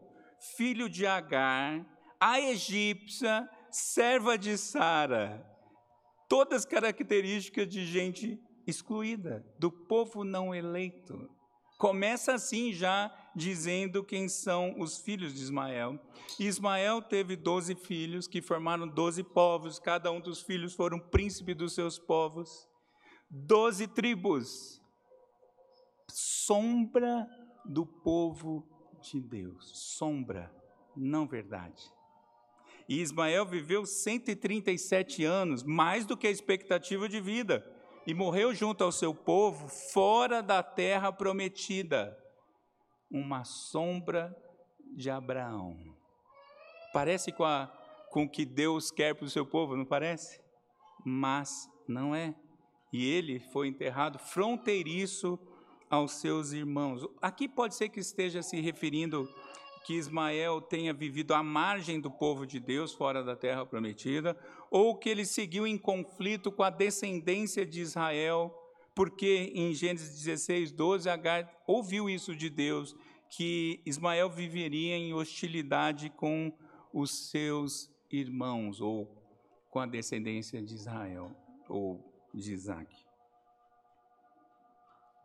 [0.56, 1.86] filho de Agar,
[2.20, 5.44] a egípcia, serva de Sara.
[6.28, 11.28] Todas características de gente excluída, do povo não eleito.
[11.78, 15.98] Começa assim já dizendo quem são os filhos de Ismael.
[16.38, 21.54] E Ismael teve doze filhos que formaram doze povos, cada um dos filhos foram príncipe
[21.54, 22.68] dos seus povos.
[23.30, 24.80] Doze tribos,
[26.08, 27.26] sombra
[27.64, 28.66] do povo
[29.00, 30.52] de Deus, sombra,
[30.96, 31.82] não verdade.
[32.88, 37.64] E Ismael viveu 137 anos, mais do que a expectativa de vida
[38.06, 42.16] e morreu junto ao seu povo fora da terra prometida,
[43.12, 44.34] uma sombra
[44.96, 45.76] de Abraão.
[46.92, 47.66] Parece com, a,
[48.10, 50.40] com o que Deus quer para o seu povo, não parece?
[51.04, 52.34] Mas não é.
[52.92, 55.38] E ele foi enterrado fronteiriço
[55.90, 57.06] aos seus irmãos.
[57.20, 59.28] Aqui pode ser que esteja se referindo
[59.84, 64.38] que Ismael tenha vivido à margem do povo de Deus, fora da terra prometida,
[64.70, 68.54] ou que ele seguiu em conflito com a descendência de Israel,
[68.94, 72.94] porque em Gênesis 16, 12, Agar ouviu isso de Deus,
[73.30, 76.52] que Ismael viveria em hostilidade com
[76.92, 79.06] os seus irmãos, ou
[79.70, 81.34] com a descendência de Israel,
[81.68, 82.94] ou de Isaac.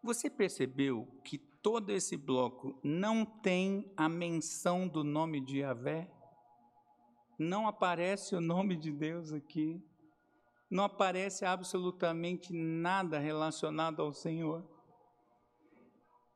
[0.01, 6.09] Você percebeu que todo esse bloco não tem a menção do nome de Yahvé?
[7.37, 9.83] Não aparece o nome de Deus aqui.
[10.69, 14.65] Não aparece absolutamente nada relacionado ao Senhor.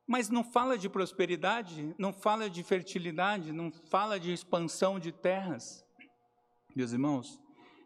[0.08, 5.86] Mas não fala de prosperidade, não fala de fertilidade, não fala de expansão de terras.
[6.76, 7.39] Meus irmãos,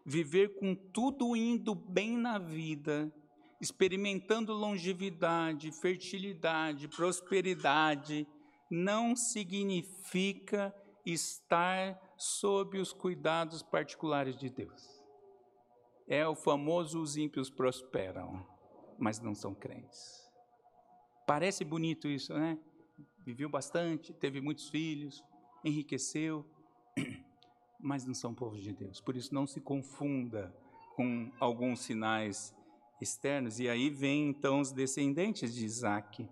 [0.05, 3.11] viver com tudo indo bem na vida,
[3.59, 8.27] experimentando longevidade, fertilidade, prosperidade,
[8.69, 10.73] não significa
[11.05, 14.94] estar sob os cuidados particulares de Deus.
[16.07, 18.45] É o famoso os ímpios prosperam,
[18.99, 20.23] mas não são crentes.
[21.25, 22.59] Parece bonito isso, né?
[23.25, 25.23] Viveu bastante, teve muitos filhos,
[25.63, 26.45] enriqueceu,
[27.79, 29.01] mas não são povos de Deus.
[29.01, 30.55] Por isso não se confunda
[30.95, 32.55] com alguns sinais
[33.01, 33.59] externos.
[33.59, 36.29] E aí vem então os descendentes de Isaac.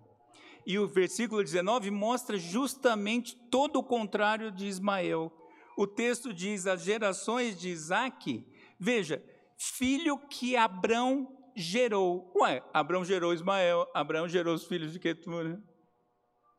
[0.66, 5.32] E o versículo 19 mostra justamente todo o contrário de Ismael.
[5.76, 8.46] O texto diz: as gerações de Isaac,
[8.78, 9.22] veja,
[9.56, 12.32] filho que Abrão gerou.
[12.36, 15.62] Ué, Abraão gerou Ismael, Abraão gerou os filhos de Ketura,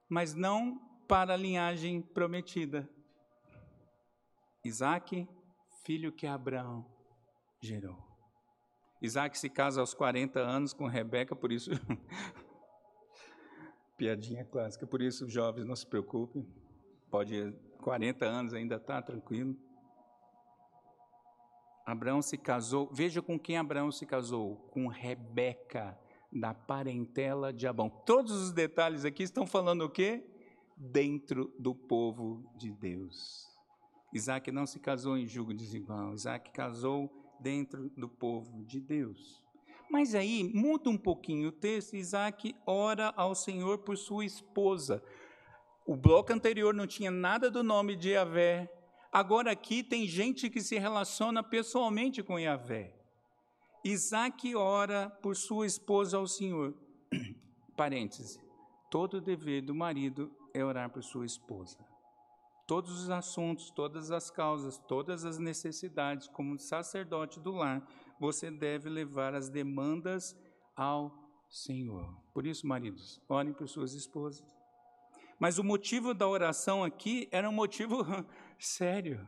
[0.09, 2.89] mas não para a linhagem prometida.
[4.63, 5.27] Isaac,
[5.83, 6.85] filho que Abraão
[7.61, 8.03] gerou.
[9.01, 11.69] Isaac se casa aos 40 anos com Rebeca, por isso.
[13.97, 16.45] Piadinha clássica, por isso, jovens, não se preocupem.
[17.09, 19.55] Pode, 40 anos ainda está tranquilo.
[21.85, 25.97] Abraão se casou, veja com quem Abraão se casou, com Rebeca,
[26.31, 27.89] da parentela de Abão.
[27.89, 30.25] Todos os detalhes aqui estão falando o quê?
[30.75, 33.47] Dentro do povo de Deus.
[34.13, 39.43] Isaac não se casou em julgo desigual, Isaac casou dentro do povo de Deus.
[39.89, 45.03] Mas aí muda um pouquinho o texto, Isaac ora ao Senhor por sua esposa.
[45.85, 48.67] O bloco anterior não tinha nada do nome de Yahvé,
[49.15, 52.93] Agora aqui tem gente que se relaciona pessoalmente com Yahvé.
[53.81, 56.73] Isaac ora por sua esposa ao Senhor.
[57.77, 58.41] Parêntese.
[58.91, 61.77] Todo dever do marido é orar por sua esposa.
[62.67, 67.87] Todos os assuntos, todas as causas, todas as necessidades, como sacerdote do lar,
[68.19, 70.35] você deve levar as demandas
[70.75, 71.09] ao
[71.49, 72.21] Senhor.
[72.33, 74.45] Por isso, maridos, orem por suas esposas.
[75.39, 78.05] Mas o motivo da oração aqui era um motivo
[78.59, 79.27] sério.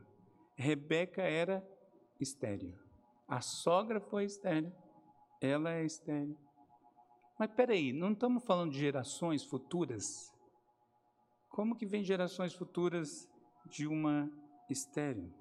[0.55, 1.65] Rebeca era
[2.19, 2.77] estéreo.
[3.27, 4.73] A sogra foi estéreo.
[5.41, 6.37] Ela é estéreo.
[7.37, 10.33] Mas peraí, não estamos falando de gerações futuras?
[11.49, 13.29] Como que vem gerações futuras
[13.69, 14.31] de uma
[14.69, 15.31] estéreo?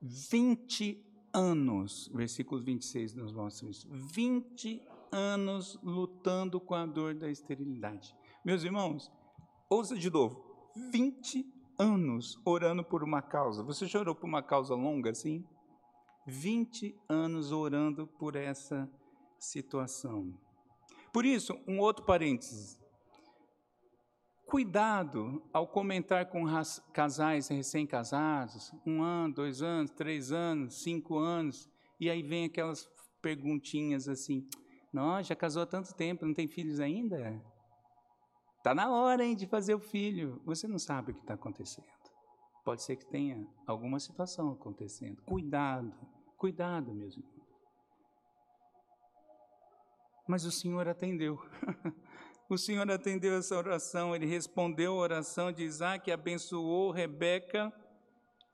[0.00, 3.88] 20 anos, versículo 26 nos mostra isso.
[3.90, 8.14] 20 anos lutando com a dor da esterilidade.
[8.44, 9.10] Meus irmãos,
[9.68, 10.47] ouça de novo.
[10.76, 11.44] 20
[11.78, 13.62] anos orando por uma causa.
[13.62, 15.44] Você já orou por uma causa longa assim?
[16.26, 18.90] 20 anos orando por essa
[19.38, 20.38] situação.
[21.12, 22.78] Por isso, um outro parênteses.
[24.46, 26.44] Cuidado ao comentar com
[26.92, 31.68] casais recém-casados, um ano, dois anos, três anos, cinco anos,
[32.00, 32.88] e aí vem aquelas
[33.20, 34.48] perguntinhas assim:
[34.92, 37.42] Nós já casou há tanto tempo, não tem filhos ainda?
[38.68, 40.42] Está na hora hein, de fazer o filho.
[40.44, 41.86] Você não sabe o que está acontecendo.
[42.62, 45.22] Pode ser que tenha alguma situação acontecendo.
[45.22, 45.90] Cuidado,
[46.36, 47.48] cuidado, meus irmãos.
[50.28, 51.40] Mas o Senhor atendeu.
[52.46, 57.72] o Senhor atendeu essa oração, ele respondeu a oração de Isaac, abençoou Rebeca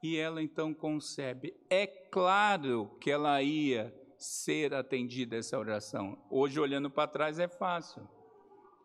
[0.01, 1.53] e ela então concebe.
[1.69, 6.25] É claro que ela ia ser atendida essa oração.
[6.31, 8.14] Hoje, olhando para trás, é fácil.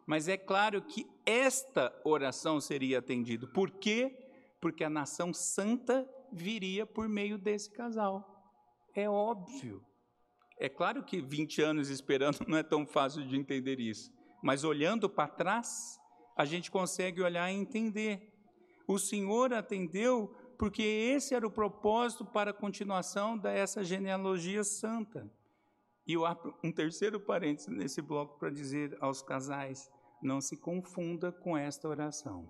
[0.10, 3.46] Mas é claro que esta oração seria atendida.
[3.46, 4.18] Por quê?
[4.60, 8.28] Porque a nação santa viria por meio desse casal.
[8.96, 9.86] É óbvio.
[10.58, 14.12] É claro que 20 anos esperando não é tão fácil de entender isso.
[14.42, 16.00] Mas olhando para trás,
[16.36, 18.34] a gente consegue olhar e entender.
[18.88, 25.32] O Senhor atendeu porque esse era o propósito para a continuação dessa genealogia santa.
[26.08, 29.88] E um terceiro parênteses nesse bloco para dizer aos casais:
[30.22, 32.50] não se confunda com esta oração.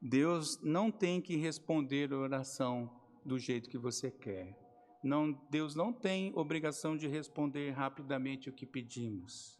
[0.00, 2.90] Deus não tem que responder a oração
[3.24, 4.54] do jeito que você quer.
[5.02, 9.58] Não, Deus não tem obrigação de responder rapidamente o que pedimos.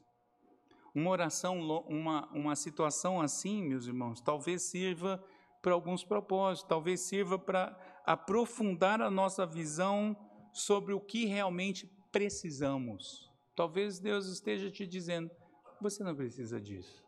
[0.94, 1.58] Uma oração,
[1.88, 5.22] uma, uma situação assim, meus irmãos, talvez sirva
[5.60, 10.16] para alguns propósitos, talvez sirva para aprofundar a nossa visão
[10.52, 13.30] sobre o que realmente precisamos.
[13.56, 15.30] Talvez Deus esteja te dizendo:
[15.84, 17.04] você não precisa disso.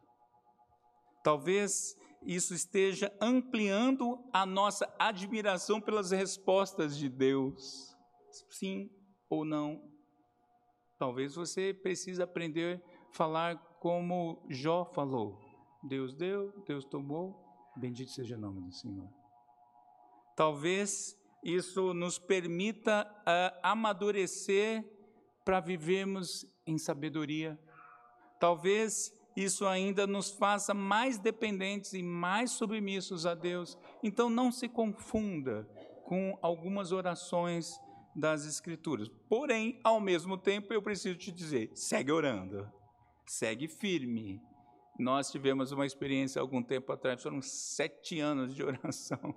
[1.24, 7.96] Talvez isso esteja ampliando a nossa admiração pelas respostas de Deus.
[8.50, 8.90] Sim
[9.28, 9.82] ou não.
[10.98, 15.40] Talvez você precise aprender a falar como Jó falou:
[15.82, 17.42] Deus deu, Deus tomou,
[17.76, 19.08] bendito seja o nome do Senhor.
[20.36, 24.84] Talvez isso nos permita uh, amadurecer
[25.44, 27.58] para vivermos em sabedoria.
[28.38, 33.76] Talvez isso ainda nos faça mais dependentes e mais submissos a Deus.
[34.02, 35.68] Então não se confunda
[36.04, 37.78] com algumas orações
[38.14, 39.08] das Escrituras.
[39.28, 42.70] Porém, ao mesmo tempo, eu preciso te dizer: segue orando,
[43.26, 44.40] segue firme.
[44.98, 49.34] Nós tivemos uma experiência algum tempo atrás, foram sete anos de oração.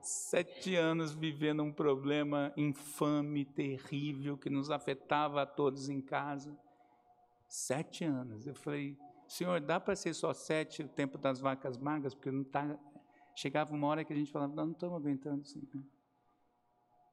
[0.00, 6.56] Sete anos vivendo um problema infame, terrível, que nos afetava a todos em casa.
[7.48, 8.46] Sete anos.
[8.46, 8.96] Eu falei,
[9.26, 12.14] Senhor, dá para ser só sete o tempo das vacas magras?
[12.14, 12.78] Porque não tá.
[13.34, 15.66] Chegava uma hora que a gente falava, não, não estamos aguentando, Senhor.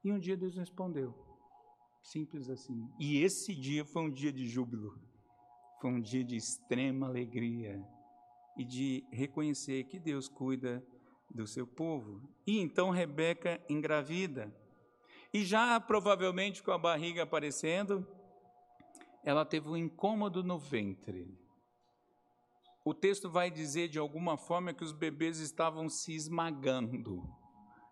[0.04, 1.14] E um dia Deus respondeu.
[2.02, 2.88] Simples assim.
[2.98, 4.98] E esse dia foi um dia de júbilo.
[5.80, 7.84] Foi um dia de extrema alegria
[8.56, 10.84] e de reconhecer que Deus cuida
[11.30, 12.22] do seu povo.
[12.46, 14.54] E então Rebeca engravida.
[15.32, 18.06] E já provavelmente com a barriga aparecendo,
[19.26, 21.36] ela teve um incômodo no ventre
[22.86, 27.20] o texto vai dizer de alguma forma que os bebês estavam se esmagando,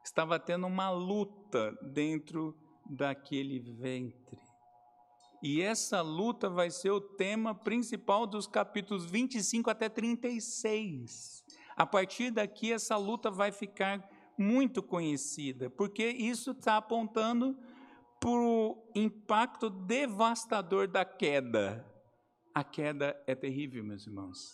[0.04, 2.56] estava tendo uma luta dentro
[2.88, 4.38] daquele ventre.
[5.42, 11.42] E essa luta vai ser o tema principal dos capítulos 25 até 36.
[11.76, 14.08] A partir daqui, essa luta vai ficar
[14.38, 17.58] muito conhecida, porque isso está apontando
[18.24, 21.84] para o impacto devastador da queda.
[22.54, 24.50] A queda é terrível, meus irmãos.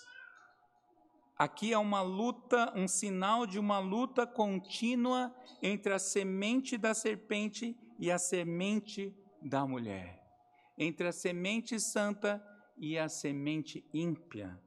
[1.39, 7.79] Aqui é uma luta, um sinal de uma luta contínua entre a semente da serpente
[7.97, 10.21] e a semente da mulher,
[10.77, 12.45] entre a semente santa
[12.77, 14.61] e a semente ímpia.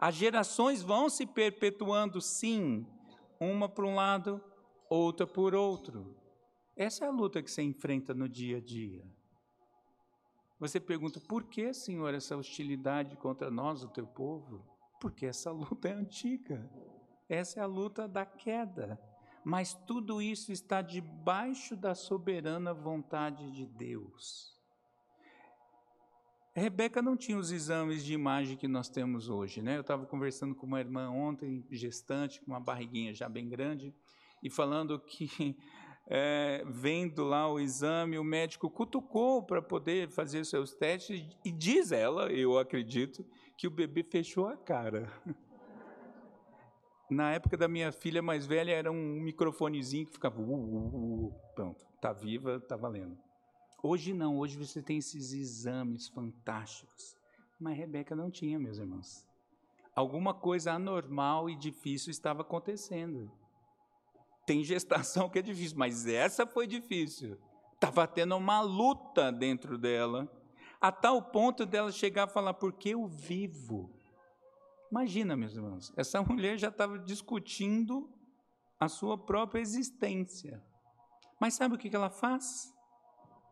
[0.00, 2.84] As gerações vão se perpetuando, sim,
[3.38, 4.42] uma por um lado,
[4.90, 6.20] outra por outro.
[6.76, 9.04] Essa é a luta que você enfrenta no dia a dia.
[10.58, 14.64] Você pergunta, por que, Senhor, essa hostilidade contra nós, o teu povo?
[15.00, 16.70] Porque essa luta é antiga.
[17.28, 19.00] Essa é a luta da queda.
[19.44, 24.52] Mas tudo isso está debaixo da soberana vontade de Deus.
[26.54, 29.76] Rebeca não tinha os exames de imagem que nós temos hoje, né?
[29.76, 33.94] Eu estava conversando com uma irmã ontem, gestante, com uma barriguinha já bem grande,
[34.42, 35.56] e falando que,
[36.14, 41.90] é, vendo lá o exame, o médico cutucou para poder fazer seus testes, e diz
[41.90, 43.24] ela, eu acredito,
[43.56, 45.10] que o bebê fechou a cara.
[47.08, 50.38] Na época da minha filha mais velha, era um microfonezinho que ficava.
[50.38, 53.16] Uh, uh, uh, pronto, está viva, está valendo.
[53.82, 57.16] Hoje não, hoje você tem esses exames fantásticos.
[57.58, 59.26] Mas Rebeca não tinha, meus irmãos.
[59.96, 63.30] Alguma coisa anormal e difícil estava acontecendo.
[64.46, 67.38] Tem gestação que é difícil, mas essa foi difícil.
[67.74, 70.30] Estava tendo uma luta dentro dela
[70.80, 73.88] a tal ponto dela chegar a falar, porque eu vivo.
[74.90, 78.10] Imagina, meus irmãos, essa mulher já estava discutindo
[78.80, 80.60] a sua própria existência.
[81.40, 82.74] Mas sabe o que ela faz?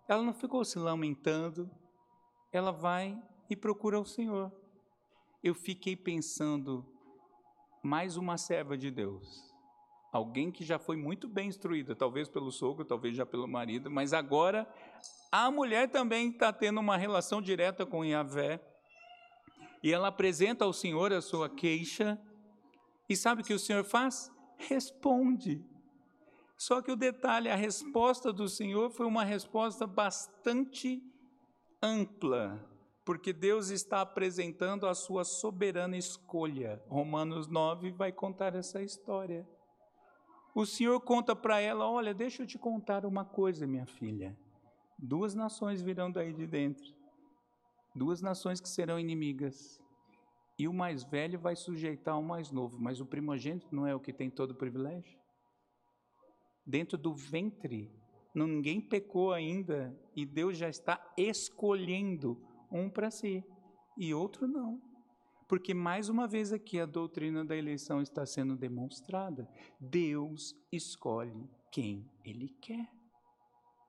[0.09, 1.71] Ela não ficou se lamentando,
[2.53, 3.17] ela vai
[3.49, 4.53] e procura o Senhor.
[5.43, 6.85] Eu fiquei pensando,
[7.83, 9.50] mais uma serva de Deus,
[10.13, 14.13] alguém que já foi muito bem instruída, talvez pelo sogro, talvez já pelo marido, mas
[14.13, 14.69] agora
[15.31, 18.61] a mulher também está tendo uma relação direta com Yahvé.
[19.83, 22.21] E ela apresenta ao Senhor a sua queixa.
[23.09, 24.31] E sabe o que o Senhor faz?
[24.59, 25.65] Responde.
[26.57, 31.03] Só que o detalhe, a resposta do Senhor foi uma resposta bastante
[31.83, 32.63] ampla,
[33.07, 36.83] porque Deus está apresentando a sua soberana escolha.
[36.87, 39.49] Romanos 9 vai contar essa história.
[40.61, 44.39] O Senhor conta para ela: Olha, deixa eu te contar uma coisa, minha filha.
[44.99, 46.85] Duas nações virão daí de dentro.
[47.97, 49.81] Duas nações que serão inimigas.
[50.59, 54.01] E o mais velho vai sujeitar o mais novo, mas o primogênito não é o
[54.01, 55.19] que tem todo o privilégio?
[56.67, 57.91] Dentro do ventre,
[58.35, 62.39] ninguém pecou ainda e Deus já está escolhendo
[62.71, 63.43] um para si
[63.97, 64.90] e outro não.
[65.51, 69.49] Porque mais uma vez aqui a doutrina da eleição está sendo demonstrada.
[69.81, 72.89] Deus escolhe quem ele quer.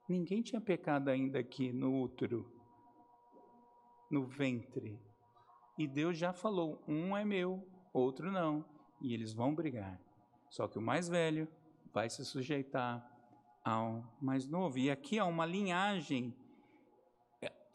[0.09, 2.51] Ninguém tinha pecado ainda aqui no útero,
[4.09, 4.99] no ventre.
[5.77, 8.65] E Deus já falou: um é meu, outro não.
[8.99, 10.01] E eles vão brigar.
[10.49, 11.47] Só que o mais velho
[11.93, 13.07] vai se sujeitar
[13.63, 14.79] ao mais novo.
[14.79, 16.35] E aqui há uma linhagem.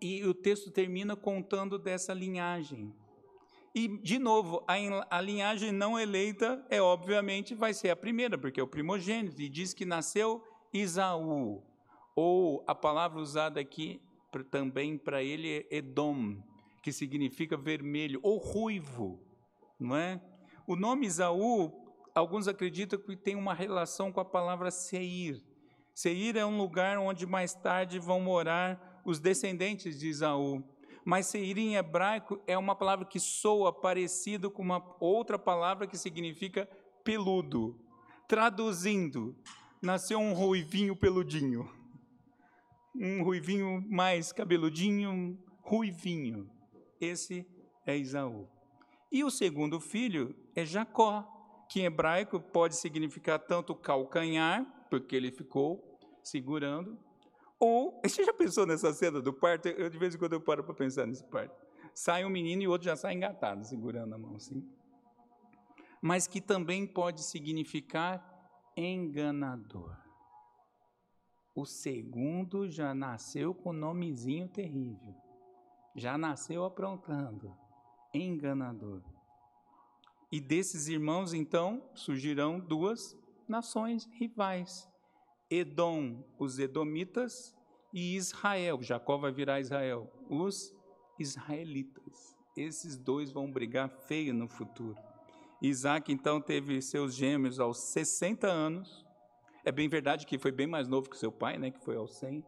[0.01, 2.93] E o texto termina contando dessa linhagem.
[3.77, 4.77] E, de novo, a,
[5.19, 9.51] a, linhagem não eleita é, obviamente, vai ser a primeira, porque é o primogênito, e
[9.51, 11.63] diz que nasceu Isaú,
[12.15, 14.01] ou a palavra usada aqui
[14.51, 16.39] também para ele é Edom,
[16.83, 19.21] que significa vermelho, ou ruivo,
[19.79, 20.23] não é?
[20.67, 21.71] O nome Isaú,
[22.15, 25.43] alguns acreditam que tem uma relação com a palavra Seir.
[25.93, 30.65] Seir é um lugar onde mais tarde vão morar os descendentes de Isaú.
[31.07, 35.97] Mas Seir em hebraico é uma palavra que soa parecido com uma outra palavra que
[35.97, 36.69] significa
[37.05, 37.79] peludo.
[38.27, 39.37] Traduzindo,
[39.81, 41.71] nasceu um ruivinho peludinho.
[42.93, 46.51] Um ruivinho mais cabeludinho, ruivinho.
[47.01, 47.47] Esse
[47.87, 48.49] é Isaú.
[49.13, 51.25] E o segundo filho é Jacó,
[51.71, 56.99] que em hebraico pode significar tanto calcanhar, porque ele ficou segurando,
[57.59, 59.69] ou, você já pensou nessa cena do parto?
[59.69, 61.55] Eu, de vez em quando eu paro para pensar nesse parto.
[61.95, 64.69] Sai um menino e o outro já sai engatado, segurando a mão assim.
[66.01, 68.23] Mas que também pode significar
[68.77, 69.97] enganador.
[71.55, 75.15] O segundo já nasceu com nomezinho terrível.
[75.95, 77.57] Já nasceu aprontando.
[78.13, 79.03] Enganador.
[80.31, 83.17] E desses irmãos, então, surgirão duas
[83.49, 84.87] nações rivais
[85.51, 87.57] Edom, os Edomitas,
[87.93, 90.75] e Israel, Jacó vai virar Israel, os
[91.19, 92.37] israelitas.
[92.57, 94.97] Esses dois vão brigar feio no futuro.
[95.63, 99.05] Isaac então teve seus gêmeos aos 60 anos.
[99.65, 102.17] É bem verdade que foi bem mais novo que seu pai, né, que foi aos
[102.19, 102.45] 100.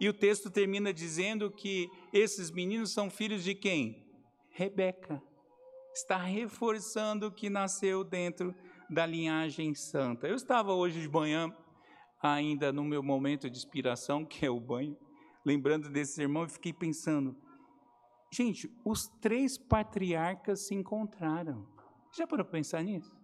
[0.00, 4.06] E o texto termina dizendo que esses meninos são filhos de quem?
[4.50, 5.22] Rebeca.
[5.92, 8.54] Está reforçando que nasceu dentro
[8.88, 10.28] da linhagem santa.
[10.28, 11.54] Eu estava hoje de manhã
[12.20, 14.96] ainda no meu momento de inspiração, que é o banho,
[15.44, 17.36] lembrando desse irmão, e fiquei pensando:
[18.32, 21.66] gente, os três patriarcas se encontraram.
[22.16, 23.16] Já para pensar nisso?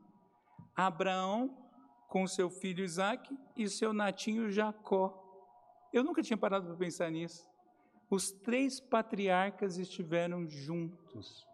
[0.76, 1.56] Abraão
[2.08, 5.20] com seu filho Isaac e seu natinho Jacó.
[5.92, 7.48] Eu nunca tinha parado para pensar nisso.
[8.10, 11.46] Os três patriarcas estiveram juntos.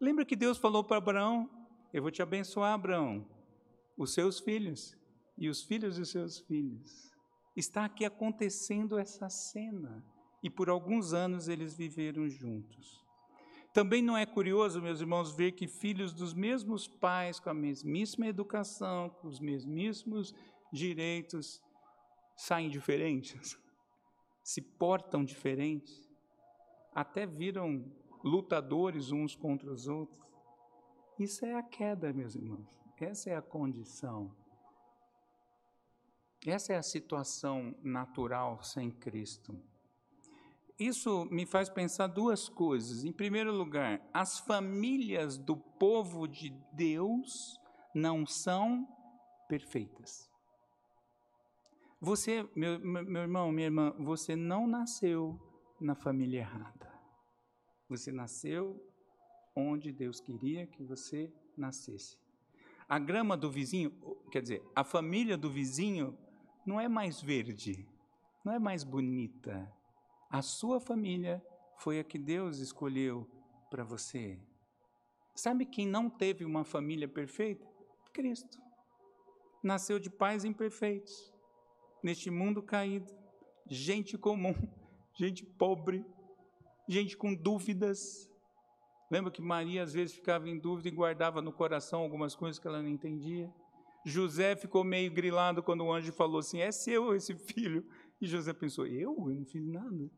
[0.00, 1.50] Lembra que Deus falou para Abraão:
[1.92, 3.26] Eu vou te abençoar, Abraão,
[3.96, 4.96] os seus filhos
[5.36, 7.12] e os filhos de seus filhos.
[7.56, 10.04] Está aqui acontecendo essa cena.
[10.42, 13.02] E por alguns anos eles viveram juntos.
[13.72, 18.26] Também não é curioso, meus irmãos, ver que filhos dos mesmos pais, com a mesmíssima
[18.26, 20.34] educação, com os mesmíssimos
[20.72, 21.60] direitos,
[22.36, 23.58] saem diferentes,
[24.44, 26.08] se portam diferentes,
[26.94, 27.84] até viram
[28.22, 30.24] lutadores uns contra os outros.
[31.18, 32.80] Isso é a queda, meus irmãos.
[33.00, 34.34] Essa é a condição.
[36.46, 39.58] Essa é a situação natural sem Cristo.
[40.78, 43.04] Isso me faz pensar duas coisas.
[43.04, 47.58] Em primeiro lugar, as famílias do povo de Deus
[47.94, 48.86] não são
[49.48, 50.28] perfeitas.
[52.00, 55.40] Você, meu, meu irmão, minha irmã, você não nasceu
[55.80, 56.92] na família errada.
[57.88, 58.78] Você nasceu
[59.56, 62.18] onde Deus queria que você nascesse.
[62.88, 63.92] A grama do vizinho,
[64.30, 66.18] quer dizer, a família do vizinho
[66.66, 67.86] não é mais verde,
[68.44, 69.70] não é mais bonita.
[70.30, 71.44] A sua família
[71.78, 73.28] foi a que Deus escolheu
[73.70, 74.38] para você.
[75.34, 77.66] Sabe quem não teve uma família perfeita?
[78.12, 78.62] Cristo.
[79.62, 81.32] Nasceu de pais imperfeitos,
[82.02, 83.12] neste mundo caído,
[83.66, 84.54] gente comum,
[85.14, 86.04] gente pobre,
[86.88, 88.30] gente com dúvidas.
[89.10, 92.68] Lembra que Maria às vezes ficava em dúvida e guardava no coração algumas coisas que
[92.68, 93.52] ela não entendia?
[94.04, 97.86] José ficou meio grilado quando o anjo falou assim: É seu esse filho.
[98.20, 99.16] E José pensou: Eu?
[99.28, 100.10] Eu não fiz nada.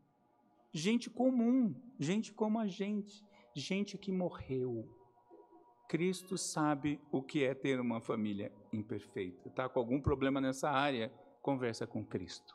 [0.73, 3.23] Gente comum, gente como a gente,
[3.55, 4.87] gente que morreu.
[5.87, 9.47] Cristo sabe o que é ter uma família imperfeita.
[9.47, 11.09] Está com algum problema nessa área?
[11.41, 12.53] Conversa com Cristo.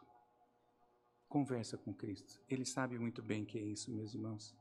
[1.28, 2.38] Conversa com Cristo.
[2.46, 4.54] Ele sabe muito bem que é isso, meus irmãos.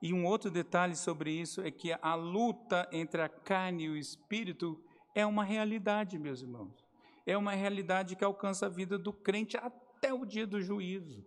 [0.00, 3.96] E um outro detalhe sobre isso é que a luta entre a carne e o
[3.96, 4.80] espírito
[5.16, 6.84] é uma realidade, meus irmãos.
[7.24, 11.24] É uma realidade que alcança a vida do crente até o dia do juízo.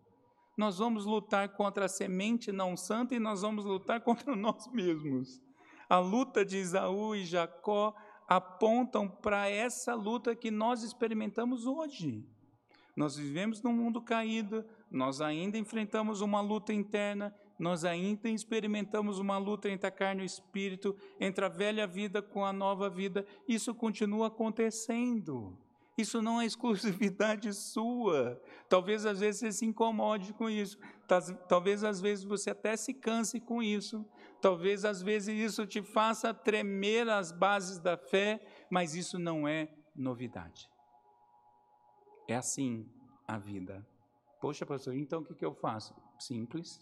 [0.56, 5.42] Nós vamos lutar contra a semente não santa e nós vamos lutar contra nós mesmos.
[5.90, 7.96] A luta de Isaú e Jacó
[8.28, 12.24] apontam para essa luta que nós experimentamos hoje.
[12.96, 19.38] Nós vivemos num mundo caído, nós ainda enfrentamos uma luta interna, nós ainda experimentamos uma
[19.38, 23.26] luta entre a carne e o espírito, entre a velha vida com a nova vida.
[23.48, 25.58] Isso continua acontecendo.
[25.98, 28.42] Isso não é exclusividade sua.
[28.70, 30.80] Talvez às vezes você se incomode com isso.
[31.50, 34.06] Talvez às vezes você até se canse com isso.
[34.42, 38.40] Talvez às vezes isso te faça tremer as bases da fé,
[38.72, 40.70] mas isso não é novidade.
[42.30, 42.90] É assim
[43.28, 43.86] a vida.
[44.40, 45.94] Poxa, pastor, então o que, eu faço?
[46.18, 46.80] Simples.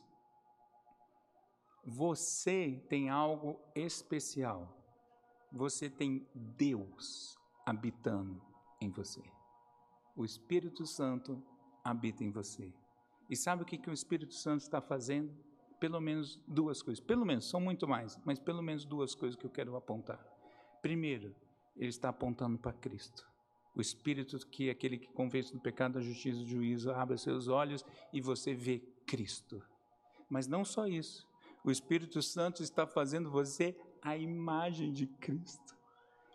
[1.89, 4.77] Você tem algo especial.
[5.49, 8.41] Você tem Deus habitando
[8.81, 9.23] em você.
[10.13, 11.41] O Espírito Santo
[11.81, 12.73] habita em você.
[13.29, 15.33] E sabe o que, que o Espírito Santo está fazendo?
[15.79, 17.01] Pelo menos duas coisas.
[17.01, 20.19] Pelo menos, são muito mais, mas pelo menos duas coisas que eu quero apontar.
[20.81, 21.33] Primeiro,
[21.77, 23.25] ele está apontando para Cristo.
[23.73, 27.17] O Espírito, que é aquele que convence do pecado, da justiça e do juízo, abre
[27.17, 29.63] seus olhos e você vê Cristo.
[30.29, 31.25] Mas não só isso.
[31.67, 35.75] O Espírito Santo está fazendo você a imagem de Cristo.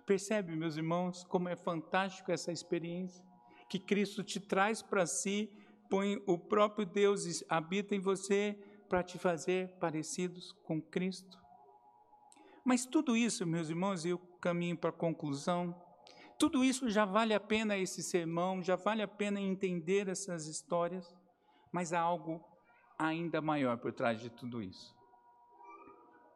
[0.05, 3.25] Percebe, meus irmãos, como é fantástico essa experiência?
[3.67, 5.51] Que Cristo te traz para si
[5.89, 11.39] põe o próprio Deus habita em você para te fazer parecidos com Cristo.
[12.63, 15.75] Mas tudo isso, meus irmãos, e eu caminho para a conclusão,
[16.39, 21.11] tudo isso já vale a pena esse sermão, já vale a pena entender essas histórias,
[21.73, 22.45] mas há algo
[22.99, 25.01] ainda maior por trás de tudo isso.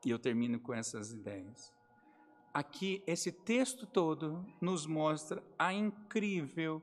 [0.04, 1.72] E eu termino com essas ideias.
[2.52, 6.82] Aqui, esse texto todo nos mostra a incrível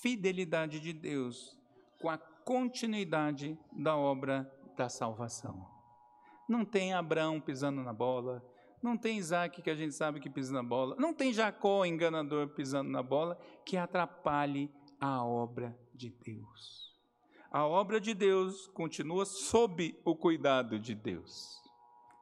[0.00, 1.58] fidelidade de Deus
[2.00, 5.66] com a continuidade da obra da salvação.
[6.48, 8.44] Não tem Abraão pisando na bola,
[8.82, 12.48] não tem Isaac que a gente sabe que pisa na bola, não tem Jacó enganador
[12.48, 14.68] pisando na bola que atrapalhe
[15.00, 16.92] a obra de Deus.
[17.50, 21.61] A obra de Deus continua sob o cuidado de Deus.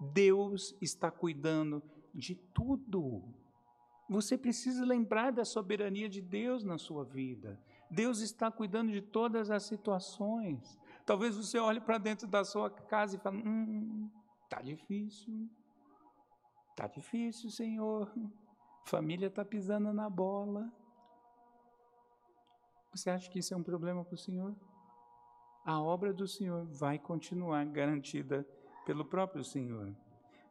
[0.01, 1.83] Deus está cuidando
[2.15, 3.23] de tudo.
[4.09, 7.61] Você precisa lembrar da soberania de Deus na sua vida.
[7.91, 10.79] Deus está cuidando de todas as situações.
[11.05, 14.11] Talvez você olhe para dentro da sua casa e fale: hum,
[14.49, 15.49] tá difícil,
[16.75, 18.13] tá difícil, Senhor.
[18.87, 20.73] Família está pisando na bola.
[22.93, 24.57] Você acha que isso é um problema para o Senhor?
[25.65, 28.47] A obra do Senhor vai continuar garantida
[28.85, 29.95] pelo próprio Senhor.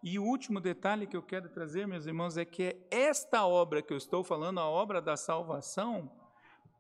[0.02, 3.92] E o último detalhe que eu quero trazer, meus irmãos, é que esta obra que
[3.92, 6.10] eu estou falando, a obra da salvação,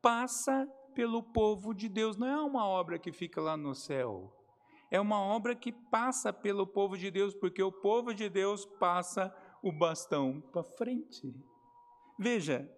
[0.01, 2.15] passa pelo povo de Deus.
[2.15, 4.33] Não é uma obra que fica lá no céu.
[4.89, 9.35] É uma obra que passa pelo povo de Deus, porque o povo de Deus passa
[9.61, 11.33] o bastão para frente.
[12.17, 12.69] Veja,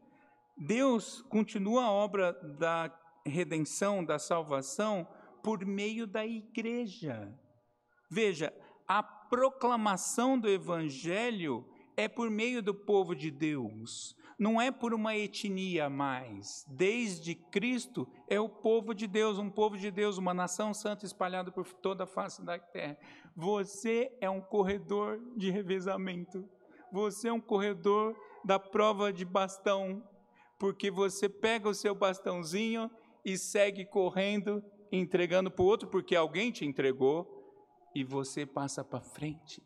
[0.57, 2.91] Deus continua a obra da
[3.25, 5.07] redenção, da salvação,
[5.43, 7.33] por meio da igreja.
[8.11, 8.53] Veja,
[8.87, 11.65] a proclamação do evangelho
[11.97, 16.65] é por meio do povo de Deus não é por uma etnia mais.
[16.67, 21.51] Desde Cristo é o povo de Deus, um povo de Deus, uma nação santa espalhada
[21.51, 22.97] por toda a face da terra.
[23.35, 26.43] Você é um corredor de revezamento.
[26.91, 30.03] Você é um corredor da prova de bastão,
[30.57, 32.89] porque você pega o seu bastãozinho
[33.23, 37.40] e segue correndo, entregando para o outro, porque alguém te entregou,
[37.93, 39.61] e você passa para frente.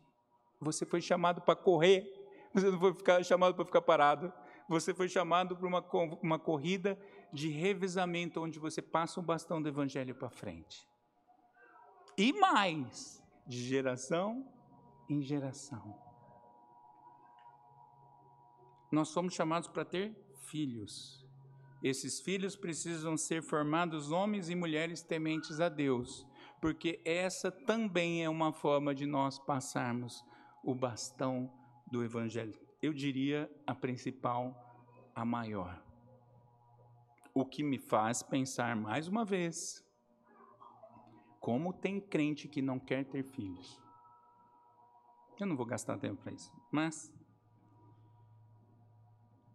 [0.60, 2.04] Você foi chamado para correr,
[2.52, 4.32] você não foi ficar, chamado para ficar parado
[4.68, 5.84] você foi chamado para uma,
[6.22, 6.98] uma corrida
[7.32, 10.88] de revezamento, onde você passa o bastão do evangelho para frente.
[12.16, 14.46] E mais, de geração
[15.08, 15.96] em geração.
[18.90, 20.16] Nós somos chamados para ter
[20.48, 21.24] filhos.
[21.82, 26.26] Esses filhos precisam ser formados homens e mulheres tementes a Deus,
[26.66, 30.24] porque essa também é uma forma de nós passarmos
[30.64, 31.48] o bastão
[31.86, 35.80] do Evangelho eu diria a principal, a maior.
[37.32, 39.84] O que me faz pensar mais uma vez,
[41.38, 43.80] como tem crente que não quer ter filhos.
[45.38, 47.12] Eu não vou gastar tempo para isso, mas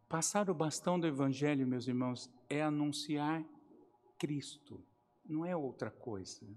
[0.08, 3.44] passar o bastão do evangelho, meus irmãos, é anunciar
[4.18, 4.82] Cristo,
[5.26, 6.48] não é outra coisa.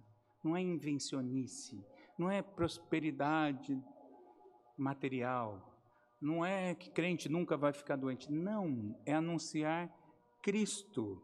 [0.44, 1.82] Não é invencionice,
[2.18, 3.82] não é prosperidade
[4.76, 5.74] material,
[6.24, 8.32] não é que crente nunca vai ficar doente.
[8.32, 9.90] Não, é anunciar
[10.42, 11.20] Cristo.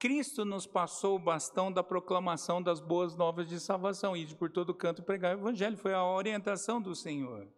[0.00, 4.50] Cristo nos passou o bastão da proclamação das boas novas de salvação e de por
[4.50, 5.76] todo canto pregar o evangelho.
[5.76, 7.48] Foi a orientação do Senhor.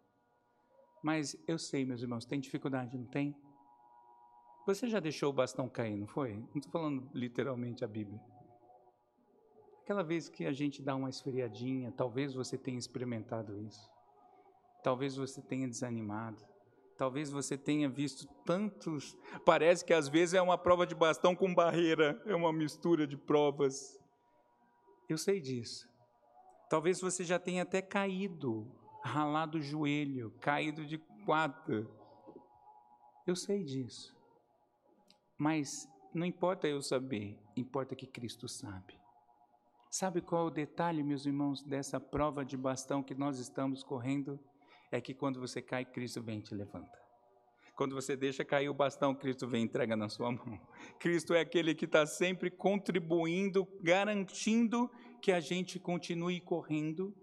[1.02, 3.34] Mas eu sei, meus irmãos, tem dificuldade, não tem?
[4.66, 6.34] Você já deixou o bastão cair, não foi?
[6.34, 8.20] Não estou falando literalmente a Bíblia.
[9.84, 13.86] Aquela vez que a gente dá uma esfriadinha, talvez você tenha experimentado isso.
[14.82, 16.42] Talvez você tenha desanimado.
[16.96, 19.14] Talvez você tenha visto tantos.
[19.44, 23.14] Parece que às vezes é uma prova de bastão com barreira, é uma mistura de
[23.14, 24.00] provas.
[25.06, 25.86] Eu sei disso.
[26.70, 28.66] Talvez você já tenha até caído.
[29.02, 31.94] ralado o joelho, caído de quatro.
[33.26, 34.16] Eu sei disso.
[35.36, 39.03] Mas não importa eu saber, importa que Cristo sabe.
[39.96, 44.40] Sabe qual é o detalhe, meus irmãos, dessa prova de bastão que nós estamos correndo?
[44.90, 46.98] É que quando você cai, Cristo vem e te levanta.
[47.76, 50.60] Quando você deixa cair o bastão, Cristo vem e entrega na sua mão.
[50.98, 54.90] Cristo é aquele que está sempre contribuindo, garantindo
[55.22, 57.14] que a gente continue correndo,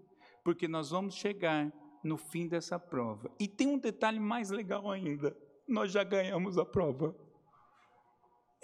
[0.42, 1.70] porque nós vamos chegar
[2.02, 3.30] no fim dessa prova.
[3.38, 5.36] E tem um detalhe mais legal ainda:
[5.68, 7.14] nós já ganhamos a prova.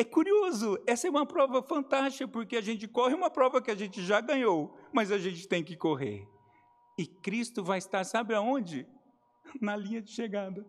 [0.01, 3.75] É curioso, essa é uma prova fantástica, porque a gente corre uma prova que a
[3.75, 6.25] gente já ganhou, mas a gente tem que correr.
[6.97, 8.87] E Cristo vai estar, sabe aonde?
[9.61, 10.65] Na linha de chegada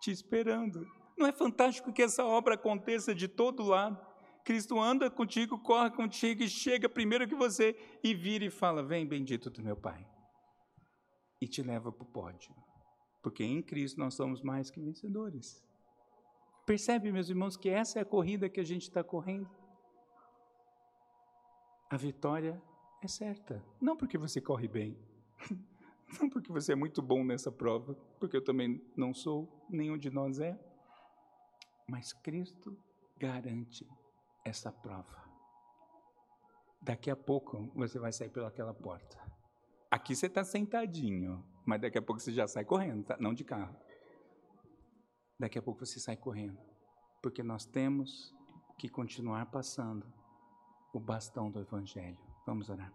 [0.00, 0.86] te esperando.
[1.16, 4.06] Não é fantástico que essa obra aconteça de todo lado?
[4.44, 9.06] Cristo anda contigo, corre contigo e chega primeiro que você e vira e fala: Vem,
[9.06, 10.06] bendito do meu Pai.
[11.40, 12.54] E te leva para o pódio.
[13.22, 15.67] Porque em Cristo nós somos mais que vencedores.
[16.68, 19.48] Percebe, meus irmãos, que essa é a corrida que a gente está correndo?
[21.88, 22.60] A vitória
[23.02, 23.64] é certa.
[23.80, 24.94] Não porque você corre bem,
[26.20, 30.10] Não porque você é muito bom nessa prova, porque eu também não sou, nenhum de
[30.10, 30.58] nós é.
[31.88, 32.76] Mas Cristo
[33.16, 33.86] garante
[34.44, 35.24] essa prova.
[36.82, 39.18] Daqui a pouco você vai sair pelaquela porta.
[39.90, 43.16] Aqui você está sentadinho, mas daqui a pouco você já sai correndo, tá?
[43.18, 43.74] não de carro.
[45.38, 46.58] Daqui a pouco você sai correndo,
[47.22, 48.34] porque nós temos
[48.76, 50.06] que continuar passando
[50.92, 52.18] o bastão do Evangelho.
[52.46, 52.92] Vamos orar.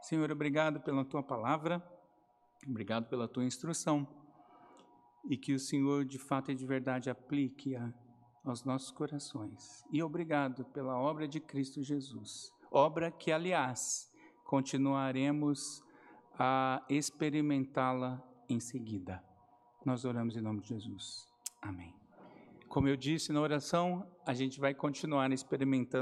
[0.00, 1.82] Senhor, obrigado pela tua palavra.
[2.66, 4.06] Obrigado pela tua instrução
[5.28, 7.92] e que o Senhor de fato e de verdade aplique-a
[8.44, 9.84] aos nossos corações.
[9.90, 14.12] E obrigado pela obra de Cristo Jesus, obra que, aliás,
[14.44, 15.82] continuaremos
[16.38, 19.22] a experimentá-la em seguida.
[19.84, 21.35] Nós oramos em nome de Jesus.
[21.60, 21.94] Amém.
[22.68, 25.94] Como eu disse na oração, a gente vai continuar experimentando